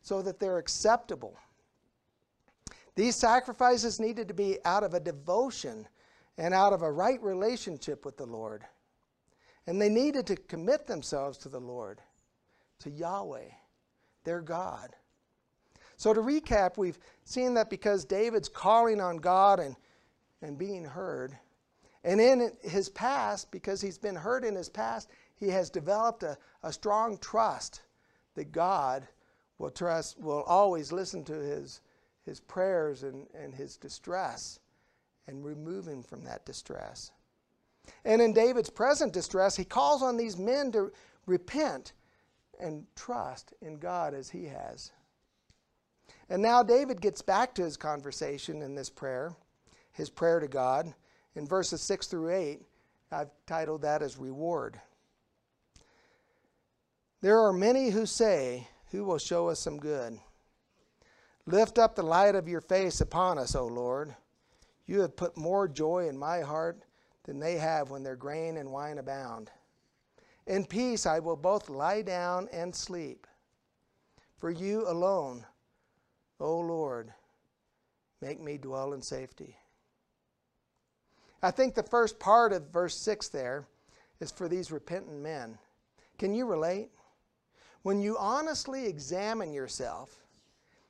so 0.02 0.22
that 0.22 0.40
they're 0.40 0.58
acceptable. 0.58 1.38
These 2.96 3.16
sacrifices 3.16 4.00
needed 4.00 4.28
to 4.28 4.34
be 4.34 4.58
out 4.64 4.82
of 4.82 4.94
a 4.94 5.00
devotion 5.00 5.86
and 6.36 6.52
out 6.54 6.72
of 6.72 6.82
a 6.82 6.90
right 6.90 7.22
relationship 7.22 8.04
with 8.04 8.16
the 8.16 8.26
Lord. 8.26 8.64
And 9.70 9.80
they 9.80 9.88
needed 9.88 10.26
to 10.26 10.34
commit 10.34 10.88
themselves 10.88 11.38
to 11.38 11.48
the 11.48 11.60
Lord, 11.60 12.00
to 12.80 12.90
Yahweh 12.90 13.50
their 14.24 14.40
God. 14.40 14.96
So, 15.96 16.12
to 16.12 16.20
recap, 16.20 16.76
we've 16.76 16.98
seen 17.22 17.54
that 17.54 17.70
because 17.70 18.04
David's 18.04 18.48
calling 18.48 19.00
on 19.00 19.18
God 19.18 19.60
and, 19.60 19.76
and 20.42 20.58
being 20.58 20.84
heard, 20.84 21.38
and 22.02 22.20
in 22.20 22.50
his 22.62 22.88
past, 22.88 23.52
because 23.52 23.80
he's 23.80 23.96
been 23.96 24.16
heard 24.16 24.44
in 24.44 24.56
his 24.56 24.68
past, 24.68 25.08
he 25.36 25.46
has 25.50 25.70
developed 25.70 26.24
a, 26.24 26.36
a 26.64 26.72
strong 26.72 27.16
trust 27.18 27.82
that 28.34 28.50
God 28.50 29.06
will 29.58 29.70
trust, 29.70 30.18
will 30.20 30.42
always 30.48 30.90
listen 30.90 31.22
to 31.26 31.34
his, 31.34 31.80
his 32.26 32.40
prayers 32.40 33.04
and, 33.04 33.28
and 33.34 33.54
his 33.54 33.76
distress 33.76 34.58
and 35.28 35.44
remove 35.44 35.86
him 35.86 36.02
from 36.02 36.24
that 36.24 36.44
distress. 36.44 37.12
And 38.04 38.22
in 38.22 38.32
David's 38.32 38.70
present 38.70 39.12
distress, 39.12 39.56
he 39.56 39.64
calls 39.64 40.02
on 40.02 40.16
these 40.16 40.38
men 40.38 40.72
to 40.72 40.92
repent 41.26 41.92
and 42.58 42.86
trust 42.94 43.54
in 43.60 43.78
God 43.78 44.14
as 44.14 44.30
he 44.30 44.44
has. 44.46 44.92
And 46.28 46.42
now 46.42 46.62
David 46.62 47.00
gets 47.00 47.22
back 47.22 47.54
to 47.54 47.62
his 47.62 47.76
conversation 47.76 48.62
in 48.62 48.74
this 48.74 48.90
prayer, 48.90 49.34
his 49.92 50.10
prayer 50.10 50.40
to 50.40 50.48
God. 50.48 50.92
In 51.34 51.46
verses 51.46 51.80
6 51.82 52.06
through 52.06 52.30
8, 52.30 52.60
I've 53.10 53.30
titled 53.46 53.82
that 53.82 54.02
as 54.02 54.16
reward. 54.16 54.80
There 57.20 57.38
are 57.38 57.52
many 57.52 57.90
who 57.90 58.06
say, 58.06 58.68
Who 58.92 59.04
will 59.04 59.18
show 59.18 59.48
us 59.48 59.60
some 59.60 59.78
good? 59.78 60.18
Lift 61.46 61.78
up 61.78 61.96
the 61.96 62.02
light 62.02 62.34
of 62.34 62.48
your 62.48 62.60
face 62.60 63.00
upon 63.00 63.38
us, 63.38 63.54
O 63.54 63.66
Lord. 63.66 64.14
You 64.86 65.00
have 65.00 65.16
put 65.16 65.36
more 65.36 65.66
joy 65.66 66.08
in 66.08 66.16
my 66.16 66.40
heart 66.40 66.80
than 67.30 67.38
they 67.38 67.58
have 67.58 67.90
when 67.90 68.02
their 68.02 68.16
grain 68.16 68.56
and 68.56 68.72
wine 68.72 68.98
abound. 68.98 69.52
In 70.48 70.64
peace 70.64 71.06
I 71.06 71.20
will 71.20 71.36
both 71.36 71.70
lie 71.70 72.02
down 72.02 72.48
and 72.52 72.74
sleep. 72.74 73.24
For 74.38 74.50
you 74.50 74.84
alone, 74.88 75.46
O 76.40 76.58
Lord, 76.58 77.14
make 78.20 78.40
me 78.40 78.58
dwell 78.58 78.94
in 78.94 79.00
safety. 79.00 79.56
I 81.40 81.52
think 81.52 81.76
the 81.76 81.84
first 81.84 82.18
part 82.18 82.52
of 82.52 82.72
verse 82.72 82.96
6 82.96 83.28
there 83.28 83.64
is 84.18 84.32
for 84.32 84.48
these 84.48 84.72
repentant 84.72 85.22
men. 85.22 85.56
Can 86.18 86.34
you 86.34 86.46
relate? 86.46 86.90
When 87.82 88.00
you 88.00 88.18
honestly 88.18 88.86
examine 88.86 89.52
yourself 89.52 90.18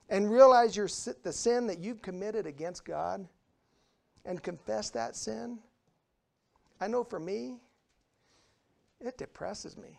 and 0.08 0.32
realize 0.32 0.74
your, 0.74 0.88
the 1.22 1.34
sin 1.34 1.66
that 1.66 1.80
you've 1.80 2.00
committed 2.00 2.46
against 2.46 2.86
God 2.86 3.28
and 4.24 4.42
confess 4.42 4.88
that 4.88 5.16
sin, 5.16 5.58
I 6.80 6.88
know 6.88 7.04
for 7.04 7.20
me, 7.20 7.60
it 9.00 9.18
depresses 9.18 9.76
me. 9.76 9.98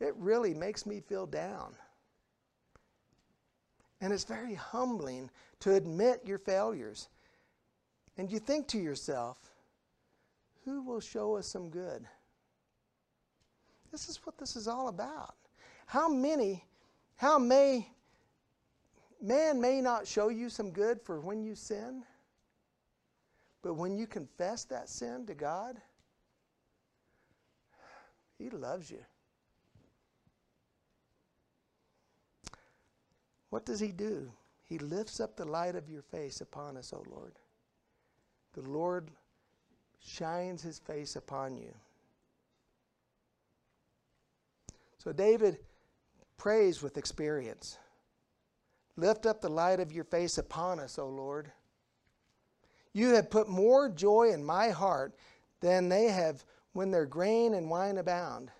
It 0.00 0.14
really 0.16 0.54
makes 0.54 0.84
me 0.84 1.00
feel 1.00 1.26
down. 1.26 1.74
And 4.00 4.12
it's 4.12 4.24
very 4.24 4.54
humbling 4.54 5.30
to 5.60 5.74
admit 5.74 6.22
your 6.26 6.38
failures. 6.38 7.08
And 8.18 8.30
you 8.30 8.38
think 8.38 8.68
to 8.68 8.78
yourself, 8.78 9.38
who 10.64 10.82
will 10.82 11.00
show 11.00 11.36
us 11.36 11.46
some 11.46 11.70
good? 11.70 12.04
This 13.92 14.08
is 14.08 14.18
what 14.24 14.36
this 14.38 14.56
is 14.56 14.68
all 14.68 14.88
about. 14.88 15.34
How 15.86 16.08
many, 16.08 16.64
how 17.16 17.38
may 17.38 17.88
man 19.22 19.60
may 19.60 19.80
not 19.80 20.06
show 20.06 20.28
you 20.28 20.48
some 20.48 20.70
good 20.70 21.00
for 21.00 21.20
when 21.20 21.42
you 21.42 21.54
sin, 21.54 22.02
but 23.64 23.74
when 23.74 23.96
you 23.96 24.06
confess 24.06 24.64
that 24.64 24.90
sin 24.90 25.24
to 25.24 25.34
God, 25.34 25.80
He 28.38 28.50
loves 28.50 28.90
you. 28.90 29.02
What 33.48 33.64
does 33.64 33.80
He 33.80 33.88
do? 33.88 34.30
He 34.64 34.76
lifts 34.76 35.18
up 35.18 35.34
the 35.34 35.46
light 35.46 35.76
of 35.76 35.88
your 35.88 36.02
face 36.02 36.42
upon 36.42 36.76
us, 36.76 36.92
O 36.92 37.02
Lord. 37.10 37.32
The 38.52 38.60
Lord 38.60 39.10
shines 39.98 40.60
His 40.60 40.78
face 40.78 41.16
upon 41.16 41.56
you. 41.56 41.72
So 44.98 45.10
David 45.10 45.56
prays 46.36 46.82
with 46.82 46.98
experience. 46.98 47.78
Lift 48.96 49.24
up 49.24 49.40
the 49.40 49.48
light 49.48 49.80
of 49.80 49.90
your 49.90 50.04
face 50.04 50.36
upon 50.36 50.80
us, 50.80 50.98
O 50.98 51.08
Lord. 51.08 51.50
You 52.94 53.10
have 53.10 53.28
put 53.28 53.48
more 53.48 53.90
joy 53.90 54.30
in 54.32 54.44
my 54.44 54.70
heart 54.70 55.14
than 55.60 55.88
they 55.88 56.04
have 56.04 56.44
when 56.72 56.90
their 56.90 57.06
grain 57.06 57.54
and 57.54 57.68
wine 57.68 57.98
abound. 57.98 58.50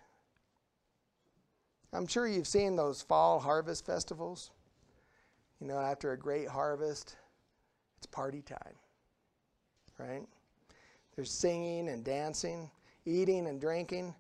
I'm 1.93 2.09
sure 2.09 2.27
you've 2.27 2.49
seen 2.49 2.75
those 2.75 3.01
fall 3.01 3.39
harvest 3.39 3.87
festivals. 3.87 4.51
You 5.61 5.69
know, 5.69 5.79
after 5.79 6.13
a 6.13 6.19
great 6.19 6.49
harvest, 6.49 7.17
it's 7.97 8.07
party 8.07 8.43
time, 8.43 8.75
right? 9.99 10.27
There's 11.15 11.31
singing 11.31 11.89
and 11.89 12.05
dancing, 12.05 12.69
eating 13.07 13.47
and 13.47 13.61
drinking. 13.61 14.17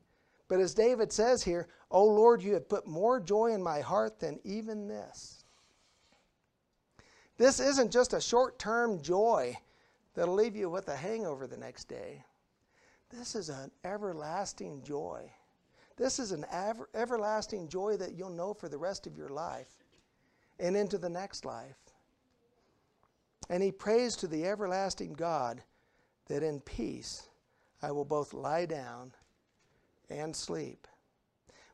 But 0.46 0.61
as 0.61 0.74
David 0.74 1.12
says 1.12 1.42
here, 1.42 1.66
O 1.90 2.05
Lord, 2.05 2.40
you 2.40 2.55
have 2.55 2.68
put 2.68 2.87
more 2.87 3.18
joy 3.18 3.53
in 3.53 3.62
my 3.62 3.81
heart 3.81 4.20
than 4.20 4.38
even 4.44 4.87
this. 4.87 5.44
This 7.37 7.59
isn't 7.59 7.90
just 7.90 8.12
a 8.12 8.20
short 8.20 8.61
term 8.61 9.03
joy 9.03 9.57
that'll 10.14 10.35
leave 10.35 10.57
you 10.57 10.70
with 10.70 10.88
a 10.88 10.96
hangover 10.96 11.46
the 11.46 11.57
next 11.57 11.85
day. 11.85 12.24
This 13.11 13.35
is 13.35 13.48
an 13.48 13.70
everlasting 13.85 14.83
joy. 14.83 15.31
This 15.96 16.18
is 16.18 16.33
an 16.33 16.44
ever, 16.50 16.88
everlasting 16.94 17.68
joy 17.68 17.96
that 17.98 18.14
you'll 18.14 18.31
know 18.31 18.55
for 18.55 18.68
the 18.68 18.79
rest 18.79 19.07
of 19.07 19.16
your 19.16 19.29
life 19.29 19.85
and 20.59 20.77
into 20.77 20.98
the 20.98 21.09
next 21.09 21.44
life. 21.44 21.79
And 23.48 23.62
he 23.62 23.70
prays 23.70 24.16
to 24.16 24.27
the 24.27 24.46
everlasting 24.46 25.12
God 25.12 25.62
that 26.29 26.42
in 26.42 26.61
peace 26.61 27.29
I 27.83 27.92
will 27.92 28.05
both 28.05 28.33
lie 28.33 28.66
down 28.66 29.12
and 30.09 30.35
sleep. 30.35 30.87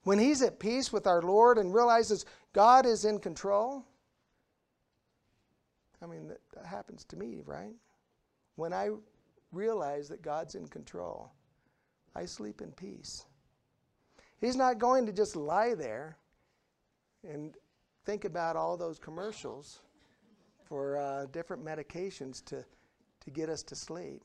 When 0.03 0.19
he's 0.19 0.43
at 0.43 0.59
peace 0.59 0.93
with 0.93 1.07
our 1.07 1.23
Lord 1.23 1.59
and 1.59 1.75
realizes 1.75 2.25
God 2.53 2.87
is 2.87 3.05
in 3.05 3.21
control, 3.21 3.85
I 6.03 6.07
mean, 6.07 6.29
that, 6.29 6.41
that 6.55 6.67
happens 6.67 7.05
to 7.05 7.17
me, 7.17 7.43
right? 7.45 7.75
When 8.61 8.75
I 8.75 8.91
realize 9.53 10.11
that 10.11 10.21
God's 10.21 10.55
in 10.55 10.67
control, 10.67 11.33
I 12.15 12.27
sleep 12.27 12.61
in 12.61 12.73
peace. 12.73 13.25
He's 14.39 14.55
not 14.55 14.79
going 14.79 15.07
to 15.07 15.13
just 15.15 15.35
lie 15.35 15.73
there 15.75 16.19
and 17.27 17.55
think 18.05 18.27
about 18.27 18.57
all 18.57 18.77
those 18.77 18.99
commercials 18.99 19.79
for 20.63 20.99
uh, 20.99 21.25
different 21.33 21.65
medications 21.65 22.45
to, 22.45 22.63
to 23.25 23.31
get 23.31 23.49
us 23.49 23.63
to 23.63 23.75
sleep. 23.75 24.21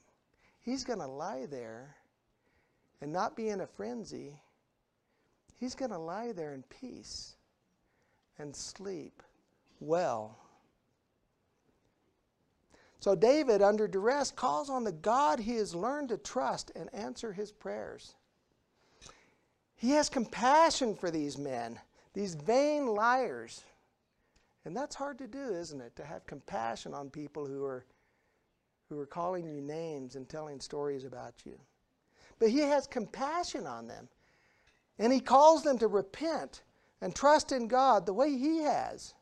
He's 0.59 0.83
going 0.83 0.99
to 0.99 1.07
lie 1.07 1.45
there 1.49 1.95
and 2.99 3.13
not 3.13 3.37
be 3.37 3.47
in 3.47 3.61
a 3.61 3.67
frenzy. 3.67 4.33
He's 5.57 5.75
going 5.75 5.91
to 5.91 5.97
lie 5.97 6.33
there 6.33 6.53
in 6.53 6.63
peace 6.63 7.37
and 8.37 8.53
sleep 8.53 9.23
well. 9.79 10.37
So 13.05 13.13
David, 13.13 13.61
under 13.61 13.87
duress, 13.87 14.31
calls 14.31 14.67
on 14.67 14.83
the 14.83 14.91
God 14.91 15.39
he 15.39 15.57
has 15.57 15.75
learned 15.75 16.09
to 16.09 16.17
trust 16.17 16.71
and 16.75 16.91
answer 16.91 17.31
his 17.31 17.51
prayers. 17.51 18.15
He 19.75 19.91
has 19.91 20.09
compassion 20.09 20.95
for 20.95 21.11
these 21.11 21.37
men, 21.37 21.79
these 22.15 22.33
vain 22.33 22.87
liars. 22.87 23.63
And 24.65 24.75
that's 24.75 24.95
hard 24.95 25.19
to 25.19 25.27
do, 25.27 25.53
isn't 25.53 25.81
it? 25.81 25.95
To 25.97 26.03
have 26.03 26.25
compassion 26.25 26.95
on 26.95 27.11
people 27.11 27.45
who 27.45 27.63
are, 27.63 27.85
who 28.89 28.97
are 28.99 29.05
calling 29.05 29.47
you 29.47 29.61
names 29.61 30.15
and 30.15 30.27
telling 30.27 30.59
stories 30.59 31.03
about 31.03 31.35
you. 31.45 31.59
But 32.39 32.49
he 32.49 32.61
has 32.61 32.87
compassion 32.87 33.67
on 33.67 33.85
them. 33.85 34.09
And 34.97 35.13
he 35.13 35.19
calls 35.19 35.61
them 35.61 35.77
to 35.77 35.87
repent 35.87 36.63
and 37.01 37.13
trust 37.13 37.51
in 37.51 37.67
God 37.67 38.07
the 38.07 38.13
way 38.13 38.35
he 38.35 38.63
has. 38.63 39.13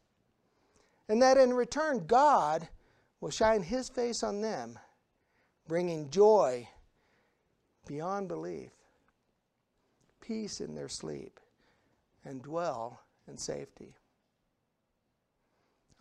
And 1.10 1.22
that 1.22 1.38
in 1.38 1.54
return, 1.54 2.06
God 2.08 2.69
will 3.24 3.30
shine 3.30 3.64
his 3.64 3.88
face 3.88 4.22
on 4.22 4.42
them, 4.42 4.78
bringing 5.66 6.10
joy 6.10 6.68
beyond 7.88 8.28
belief, 8.28 8.72
peace 10.20 10.60
in 10.60 10.76
their 10.76 10.90
sleep, 10.90 11.40
and 12.26 12.44
dwell 12.44 13.00
in 13.30 13.38
safety. 13.38 13.96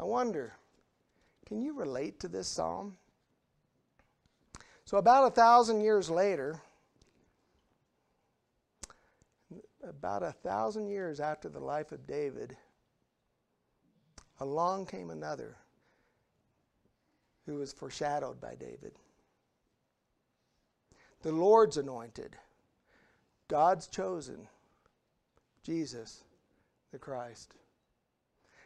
I 0.01 0.03
wonder, 0.03 0.57
can 1.47 1.63
you 1.63 1.79
relate 1.79 2.19
to 2.19 2.29
this 2.29 2.49
psalm? 2.49 2.97
So, 4.85 4.97
about 4.97 5.29
a 5.29 5.31
thousand 5.31 5.81
years 5.81 6.11
later, 6.11 6.61
about 9.89 10.25
a 10.25 10.33
thousand 10.33 10.89
years 10.89 11.21
after 11.21 11.49
the 11.49 11.61
life 11.61 11.93
of 11.93 12.05
David, 12.05 12.57
along 14.41 14.87
came 14.87 15.11
another 15.11 15.57
who 17.47 17.57
was 17.57 17.73
foreshadowed 17.73 18.41
by 18.41 18.55
David. 18.55 18.93
The 21.23 21.33
Lord's 21.33 21.77
anointed, 21.77 22.37
God's 23.49 23.87
chosen, 23.87 24.49
Jesus 25.63 26.25
the 26.93 26.99
Christ. 26.99 27.55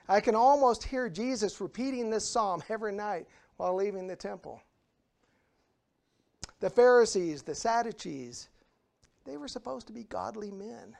I 0.08 0.20
can 0.20 0.34
almost 0.34 0.84
hear 0.84 1.08
Jesus 1.08 1.60
repeating 1.60 2.10
this 2.10 2.28
psalm 2.28 2.62
every 2.68 2.92
night 2.92 3.26
while 3.56 3.74
leaving 3.74 4.06
the 4.06 4.16
temple. 4.16 4.60
The 6.60 6.70
Pharisees, 6.70 7.42
the 7.42 7.54
Sadducees, 7.54 8.48
they 9.24 9.36
were 9.36 9.48
supposed 9.48 9.86
to 9.88 9.92
be 9.92 10.04
godly 10.04 10.50
men. 10.50 10.96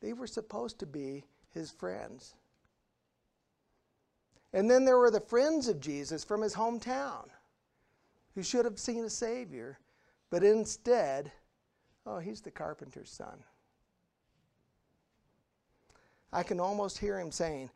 They 0.00 0.12
were 0.12 0.26
supposed 0.26 0.78
to 0.80 0.86
be 0.86 1.24
his 1.52 1.70
friends. 1.70 2.34
And 4.52 4.70
then 4.70 4.84
there 4.84 4.98
were 4.98 5.10
the 5.10 5.20
friends 5.20 5.68
of 5.68 5.80
Jesus 5.80 6.24
from 6.24 6.42
his 6.42 6.54
hometown 6.54 7.28
who 8.34 8.42
should 8.42 8.64
have 8.64 8.78
seen 8.78 9.04
a 9.04 9.10
Savior, 9.10 9.78
but 10.30 10.42
instead, 10.42 11.32
oh, 12.06 12.18
he's 12.18 12.40
the 12.40 12.50
carpenter's 12.50 13.10
son. 13.10 13.44
I 16.32 16.42
can 16.42 16.60
almost 16.60 16.98
hear 16.98 17.18
him 17.18 17.32
saying, 17.32 17.70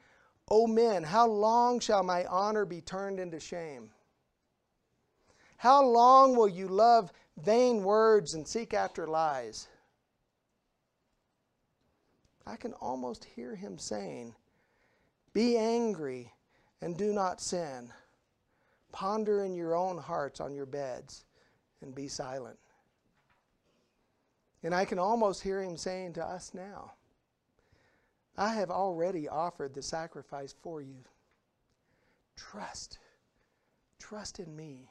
O 0.48 0.66
men, 0.66 1.02
how 1.02 1.26
long 1.26 1.80
shall 1.80 2.02
my 2.02 2.24
honor 2.26 2.64
be 2.64 2.80
turned 2.80 3.18
into 3.18 3.40
shame? 3.40 3.90
How 5.56 5.82
long 5.82 6.36
will 6.36 6.48
you 6.48 6.68
love 6.68 7.12
vain 7.36 7.82
words 7.84 8.34
and 8.34 8.46
seek 8.46 8.74
after 8.74 9.06
lies? 9.06 9.68
I 12.46 12.56
can 12.56 12.72
almost 12.74 13.24
hear 13.24 13.54
him 13.54 13.78
saying, 13.78 14.34
Be 15.32 15.56
angry 15.56 16.32
and 16.82 16.96
do 16.96 17.12
not 17.12 17.40
sin. 17.40 17.90
Ponder 18.90 19.44
in 19.44 19.54
your 19.54 19.74
own 19.74 19.96
hearts 19.96 20.40
on 20.40 20.54
your 20.54 20.66
beds 20.66 21.24
and 21.80 21.94
be 21.94 22.08
silent. 22.08 22.58
And 24.62 24.74
I 24.74 24.84
can 24.84 24.98
almost 24.98 25.42
hear 25.42 25.62
him 25.62 25.76
saying 25.76 26.12
to 26.14 26.24
us 26.24 26.52
now, 26.52 26.92
I 28.36 28.54
have 28.54 28.70
already 28.70 29.28
offered 29.28 29.74
the 29.74 29.82
sacrifice 29.82 30.54
for 30.62 30.82
you. 30.82 30.96
Trust. 32.36 32.98
Trust 33.98 34.40
in 34.40 34.54
me. 34.54 34.88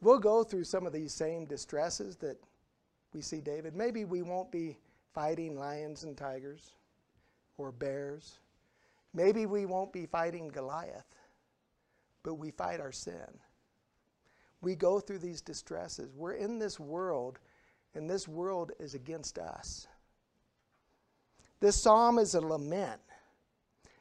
We'll 0.00 0.18
go 0.18 0.42
through 0.42 0.64
some 0.64 0.86
of 0.86 0.92
these 0.92 1.12
same 1.12 1.44
distresses 1.44 2.16
that 2.16 2.38
we 3.12 3.20
see 3.20 3.40
David. 3.40 3.74
Maybe 3.74 4.04
we 4.04 4.22
won't 4.22 4.50
be 4.50 4.78
fighting 5.12 5.58
lions 5.58 6.04
and 6.04 6.16
tigers 6.16 6.70
or 7.58 7.70
bears 7.70 8.38
Maybe 9.12 9.46
we 9.46 9.66
won't 9.66 9.92
be 9.92 10.06
fighting 10.06 10.48
Goliath, 10.48 11.16
but 12.22 12.34
we 12.34 12.50
fight 12.50 12.80
our 12.80 12.92
sin. 12.92 13.40
We 14.60 14.74
go 14.74 15.00
through 15.00 15.18
these 15.18 15.40
distresses. 15.40 16.14
We're 16.14 16.34
in 16.34 16.58
this 16.58 16.78
world, 16.78 17.38
and 17.94 18.08
this 18.08 18.28
world 18.28 18.72
is 18.78 18.94
against 18.94 19.38
us. 19.38 19.88
This 21.60 21.76
psalm 21.76 22.18
is 22.18 22.34
a 22.34 22.40
lament 22.40 23.00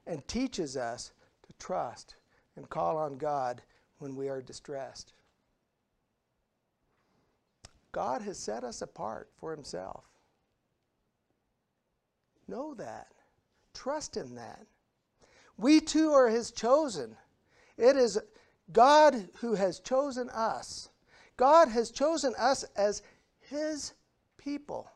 and 0.06 0.28
teaches 0.28 0.78
us 0.78 1.12
to 1.48 1.54
trust 1.60 2.15
and 2.56 2.69
call 2.69 2.98
on 2.98 3.17
God 3.17 3.62
when 4.00 4.15
we 4.15 4.30
are 4.30 4.41
distressed. 4.41 5.13
God 7.91 8.22
has 8.22 8.38
set 8.38 8.63
us 8.63 8.82
apart 8.82 9.30
for 9.39 9.52
Himself. 9.52 10.06
Know 12.48 12.74
that. 12.76 13.08
Trust 13.74 14.17
in 14.17 14.36
that. 14.36 14.65
We 15.60 15.82
too 15.82 16.13
are 16.13 16.30
his 16.30 16.52
chosen. 16.52 17.17
It 17.78 17.98
is 17.98 18.17
God 18.72 19.28
who 19.41 19.56
has 19.56 19.82
chosen 19.82 20.30
us. 20.30 20.89
God 21.36 21.67
has 21.67 21.91
chosen 21.91 22.34
us 22.39 22.63
as 22.78 23.02
his 23.41 23.93
people. 24.38 24.89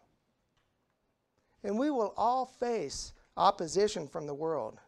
And 1.66 1.78
we 1.78 1.90
will 1.90 2.14
all 2.16 2.46
face 2.46 3.12
opposition 3.36 4.08
from 4.08 4.26
the 4.26 4.34
world. 4.34 4.80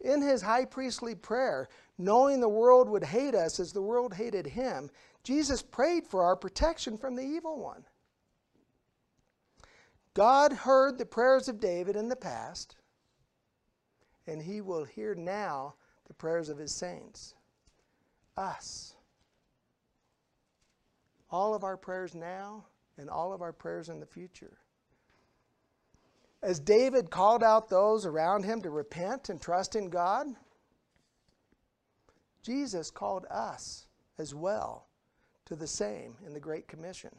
In 0.00 0.22
his 0.22 0.42
high 0.42 0.64
priestly 0.64 1.16
prayer, 1.16 1.68
knowing 1.98 2.40
the 2.40 2.48
world 2.48 2.88
would 2.88 3.04
hate 3.04 3.34
us 3.34 3.58
as 3.58 3.72
the 3.72 3.82
world 3.82 4.14
hated 4.14 4.46
him, 4.46 4.90
Jesus 5.24 5.60
prayed 5.60 6.06
for 6.06 6.22
our 6.22 6.36
protection 6.36 6.96
from 6.96 7.16
the 7.16 7.24
evil 7.24 7.58
one. 7.58 7.84
God 10.12 10.52
heard 10.52 10.98
the 10.98 11.06
prayers 11.06 11.48
of 11.48 11.58
David 11.58 11.96
in 11.96 12.08
the 12.08 12.14
past, 12.14 12.76
and 14.26 14.42
he 14.42 14.60
will 14.60 14.84
hear 14.84 15.14
now 15.14 15.74
the 16.06 16.14
prayers 16.14 16.48
of 16.48 16.58
his 16.58 16.74
saints. 16.74 17.34
Us. 18.36 18.94
All 21.30 21.54
of 21.54 21.64
our 21.64 21.76
prayers 21.76 22.14
now 22.14 22.64
and 22.98 23.08
all 23.08 23.32
of 23.32 23.42
our 23.42 23.52
prayers 23.52 23.88
in 23.88 24.00
the 24.00 24.06
future. 24.06 24.58
As 26.42 26.60
David 26.60 27.10
called 27.10 27.42
out 27.42 27.68
those 27.68 28.04
around 28.04 28.44
him 28.44 28.60
to 28.62 28.70
repent 28.70 29.28
and 29.30 29.40
trust 29.40 29.76
in 29.76 29.88
God, 29.88 30.26
Jesus 32.42 32.90
called 32.90 33.24
us 33.30 33.86
as 34.18 34.34
well 34.34 34.88
to 35.46 35.56
the 35.56 35.66
same 35.66 36.16
in 36.26 36.34
the 36.34 36.40
Great 36.40 36.68
Commission 36.68 37.10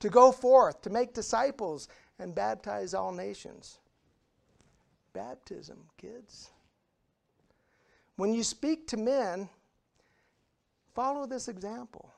to 0.00 0.08
go 0.08 0.32
forth, 0.32 0.82
to 0.82 0.90
make 0.90 1.12
disciples, 1.14 1.88
and 2.18 2.34
baptize 2.34 2.94
all 2.94 3.12
nations. 3.12 3.78
Baptism, 5.12 5.78
kids. 5.98 6.50
When 8.16 8.32
you 8.32 8.42
speak 8.42 8.86
to 8.88 8.96
men, 8.96 9.48
follow 10.94 11.26
this 11.26 11.48
example. 11.48 12.12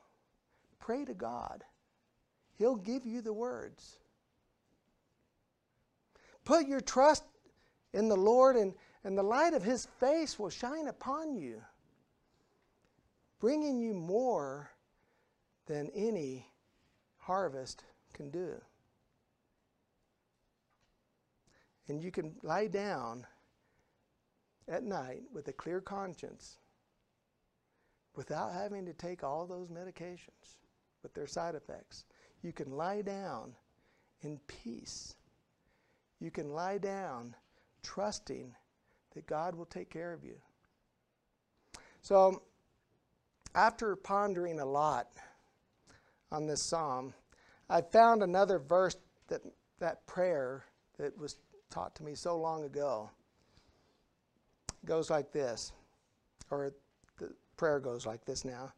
Pray 0.79 1.05
to 1.05 1.13
God, 1.13 1.63
He'll 2.57 2.75
give 2.75 3.05
you 3.05 3.21
the 3.21 3.33
words. 3.33 3.99
Put 6.43 6.67
your 6.67 6.81
trust 6.81 7.23
in 7.93 8.09
the 8.09 8.17
Lord, 8.17 8.55
and, 8.55 8.73
and 9.03 9.17
the 9.17 9.23
light 9.23 9.53
of 9.53 9.63
His 9.63 9.85
face 9.85 10.37
will 10.37 10.49
shine 10.49 10.87
upon 10.87 11.35
you, 11.35 11.61
bringing 13.39 13.79
you 13.79 13.93
more 13.93 14.69
than 15.67 15.89
any 15.95 16.47
harvest 17.17 17.83
can 18.13 18.29
do. 18.29 18.55
And 21.87 22.01
you 22.01 22.11
can 22.11 22.35
lie 22.43 22.67
down 22.67 23.25
at 24.67 24.83
night 24.83 25.23
with 25.33 25.47
a 25.47 25.53
clear 25.53 25.81
conscience 25.81 26.57
without 28.15 28.53
having 28.53 28.85
to 28.85 28.93
take 28.93 29.23
all 29.23 29.45
those 29.45 29.69
medications 29.69 30.57
with 31.01 31.13
their 31.13 31.27
side 31.27 31.55
effects. 31.55 32.05
You 32.41 32.53
can 32.53 32.71
lie 32.71 33.01
down 33.01 33.53
in 34.21 34.39
peace. 34.47 35.15
You 36.19 36.31
can 36.31 36.53
lie 36.53 36.77
down 36.77 37.35
trusting 37.81 38.53
that 39.13 39.27
God 39.27 39.55
will 39.55 39.65
take 39.65 39.89
care 39.89 40.13
of 40.13 40.23
you. 40.23 40.35
So, 42.01 42.43
after 43.55 43.95
pondering 43.95 44.59
a 44.59 44.65
lot 44.65 45.09
on 46.31 46.47
this 46.47 46.61
psalm, 46.61 47.13
I 47.69 47.81
found 47.81 48.23
another 48.23 48.59
verse 48.59 48.95
that 49.27 49.41
that 49.79 50.05
prayer 50.07 50.65
that 50.97 51.17
was 51.17 51.35
taught 51.73 51.95
to 51.95 52.03
me 52.03 52.13
so 52.13 52.37
long 52.37 52.63
ago. 52.63 53.09
Goes 54.85 55.09
like 55.09 55.31
this, 55.31 55.71
or 56.51 56.71
the 57.17 57.33
prayer 57.57 57.79
goes 57.79 58.05
like 58.05 58.23
this 58.25 58.45
now. 58.45 58.71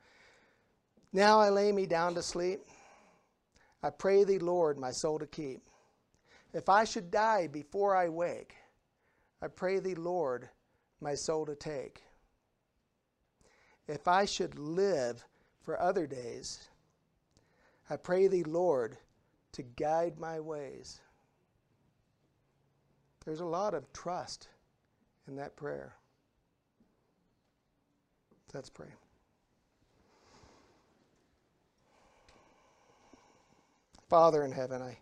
Now 1.12 1.40
I 1.40 1.50
lay 1.50 1.74
me 1.74 1.86
down 1.86 2.16
to 2.16 2.22
sleep. 2.22 2.62
I 3.84 3.90
pray 3.90 4.24
thee, 4.24 4.40
Lord, 4.40 4.80
my 4.80 4.92
soul 4.92 5.20
to 5.20 5.28
keep. 5.28 5.62
If 6.54 6.70
I 6.70 6.86
should 6.86 7.12
die 7.12 7.48
before 7.48 7.98
I 7.98 8.08
wake, 8.08 8.56
I 9.42 9.48
pray 9.50 9.80
thee, 9.80 9.96
Lord, 9.96 10.48
my 11.02 11.16
soul 11.16 11.46
to 11.48 11.56
take. 11.56 12.02
If 13.90 14.08
I 14.08 14.24
should 14.24 14.58
live 14.58 15.22
for 15.62 15.82
other 15.82 16.08
days, 16.08 16.70
I 17.90 17.98
pray 17.98 18.28
thee, 18.28 18.44
Lord, 18.44 18.98
to 19.52 19.64
guide 19.64 20.18
my 20.18 20.40
ways. 20.40 21.02
There's 23.26 23.40
a 23.40 23.46
lot 23.46 23.74
of 23.74 23.92
trust 23.92 24.48
in 25.28 25.36
that 25.38 25.56
prayer. 25.56 25.94
Let's 28.54 28.70
pray. 28.70 28.88
Father 34.08 34.44
in 34.46 34.52
heaven, 34.52 34.82
I, 34.82 34.98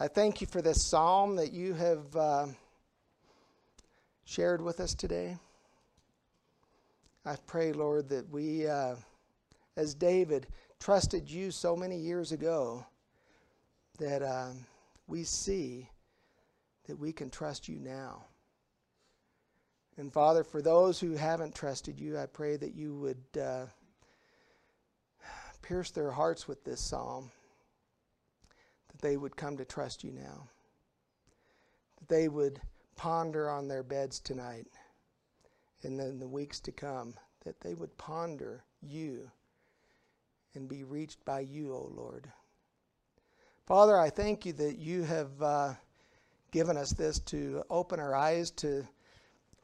I 0.00 0.08
thank 0.08 0.40
you 0.40 0.46
for 0.46 0.60
this 0.62 0.82
psalm 0.82 1.36
that 1.36 1.52
you 1.52 1.74
have 1.74 2.16
uh, 2.16 2.46
shared 4.24 4.60
with 4.62 4.80
us 4.80 4.94
today. 4.94 5.36
I 7.24 7.36
pray, 7.46 7.72
Lord, 7.72 8.08
that 8.08 8.28
we, 8.30 8.66
uh, 8.66 8.96
as 9.76 9.94
David, 9.94 10.46
trusted 10.80 11.30
you 11.30 11.50
so 11.50 11.76
many 11.76 11.96
years 11.96 12.32
ago 12.32 12.86
that 13.98 14.22
um, 14.22 14.64
we 15.06 15.22
see 15.22 15.88
that 16.86 16.98
we 16.98 17.12
can 17.12 17.30
trust 17.30 17.68
you 17.68 17.78
now. 17.78 18.24
And 19.98 20.12
Father, 20.12 20.44
for 20.44 20.60
those 20.60 21.00
who 21.00 21.12
haven't 21.12 21.54
trusted 21.54 21.98
you, 21.98 22.18
I 22.18 22.26
pray 22.26 22.56
that 22.56 22.74
you 22.74 22.94
would 22.96 23.40
uh, 23.40 23.66
pierce 25.62 25.90
their 25.90 26.10
hearts 26.10 26.46
with 26.46 26.64
this 26.64 26.80
psalm, 26.80 27.30
that 28.88 29.00
they 29.00 29.16
would 29.16 29.36
come 29.36 29.56
to 29.56 29.64
trust 29.64 30.04
you 30.04 30.12
now, 30.12 30.48
that 31.98 32.08
they 32.08 32.28
would 32.28 32.60
ponder 32.94 33.48
on 33.50 33.68
their 33.68 33.82
beds 33.82 34.20
tonight 34.20 34.66
and 35.82 35.98
then 35.98 36.18
the 36.18 36.28
weeks 36.28 36.60
to 36.60 36.72
come, 36.72 37.14
that 37.44 37.60
they 37.60 37.74
would 37.74 37.96
ponder 37.96 38.64
you 38.82 39.30
and 40.54 40.68
be 40.68 40.84
reached 40.84 41.24
by 41.24 41.40
you, 41.40 41.72
O 41.74 41.90
Lord. 41.94 42.30
Father, 43.66 43.98
I 43.98 44.10
thank 44.10 44.46
you 44.46 44.52
that 44.54 44.78
you 44.78 45.02
have 45.02 45.42
uh, 45.42 45.74
given 46.50 46.76
us 46.76 46.92
this 46.92 47.18
to 47.20 47.62
open 47.70 48.00
our 48.00 48.14
eyes 48.14 48.50
to 48.52 48.86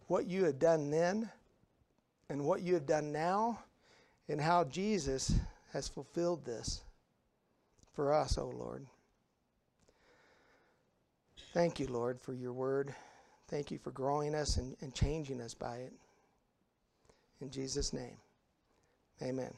what 0.08 0.26
you 0.26 0.44
had 0.44 0.58
done 0.58 0.90
then 0.90 1.30
and 2.28 2.44
what 2.44 2.62
you 2.62 2.74
have 2.74 2.86
done 2.86 3.12
now 3.12 3.58
and 4.28 4.40
how 4.40 4.64
Jesus 4.64 5.32
has 5.72 5.88
fulfilled 5.88 6.44
this 6.44 6.82
for 7.94 8.12
us, 8.12 8.38
O 8.38 8.48
Lord. 8.48 8.86
Thank 11.52 11.80
you, 11.80 11.86
Lord, 11.86 12.20
for 12.20 12.32
your 12.32 12.52
word. 12.52 12.94
Thank 13.48 13.70
you 13.70 13.78
for 13.78 13.90
growing 13.90 14.34
us 14.34 14.56
and, 14.56 14.76
and 14.80 14.94
changing 14.94 15.40
us 15.40 15.52
by 15.52 15.76
it. 15.76 15.92
In 17.40 17.50
Jesus' 17.50 17.92
name, 17.92 18.16
amen. 19.20 19.52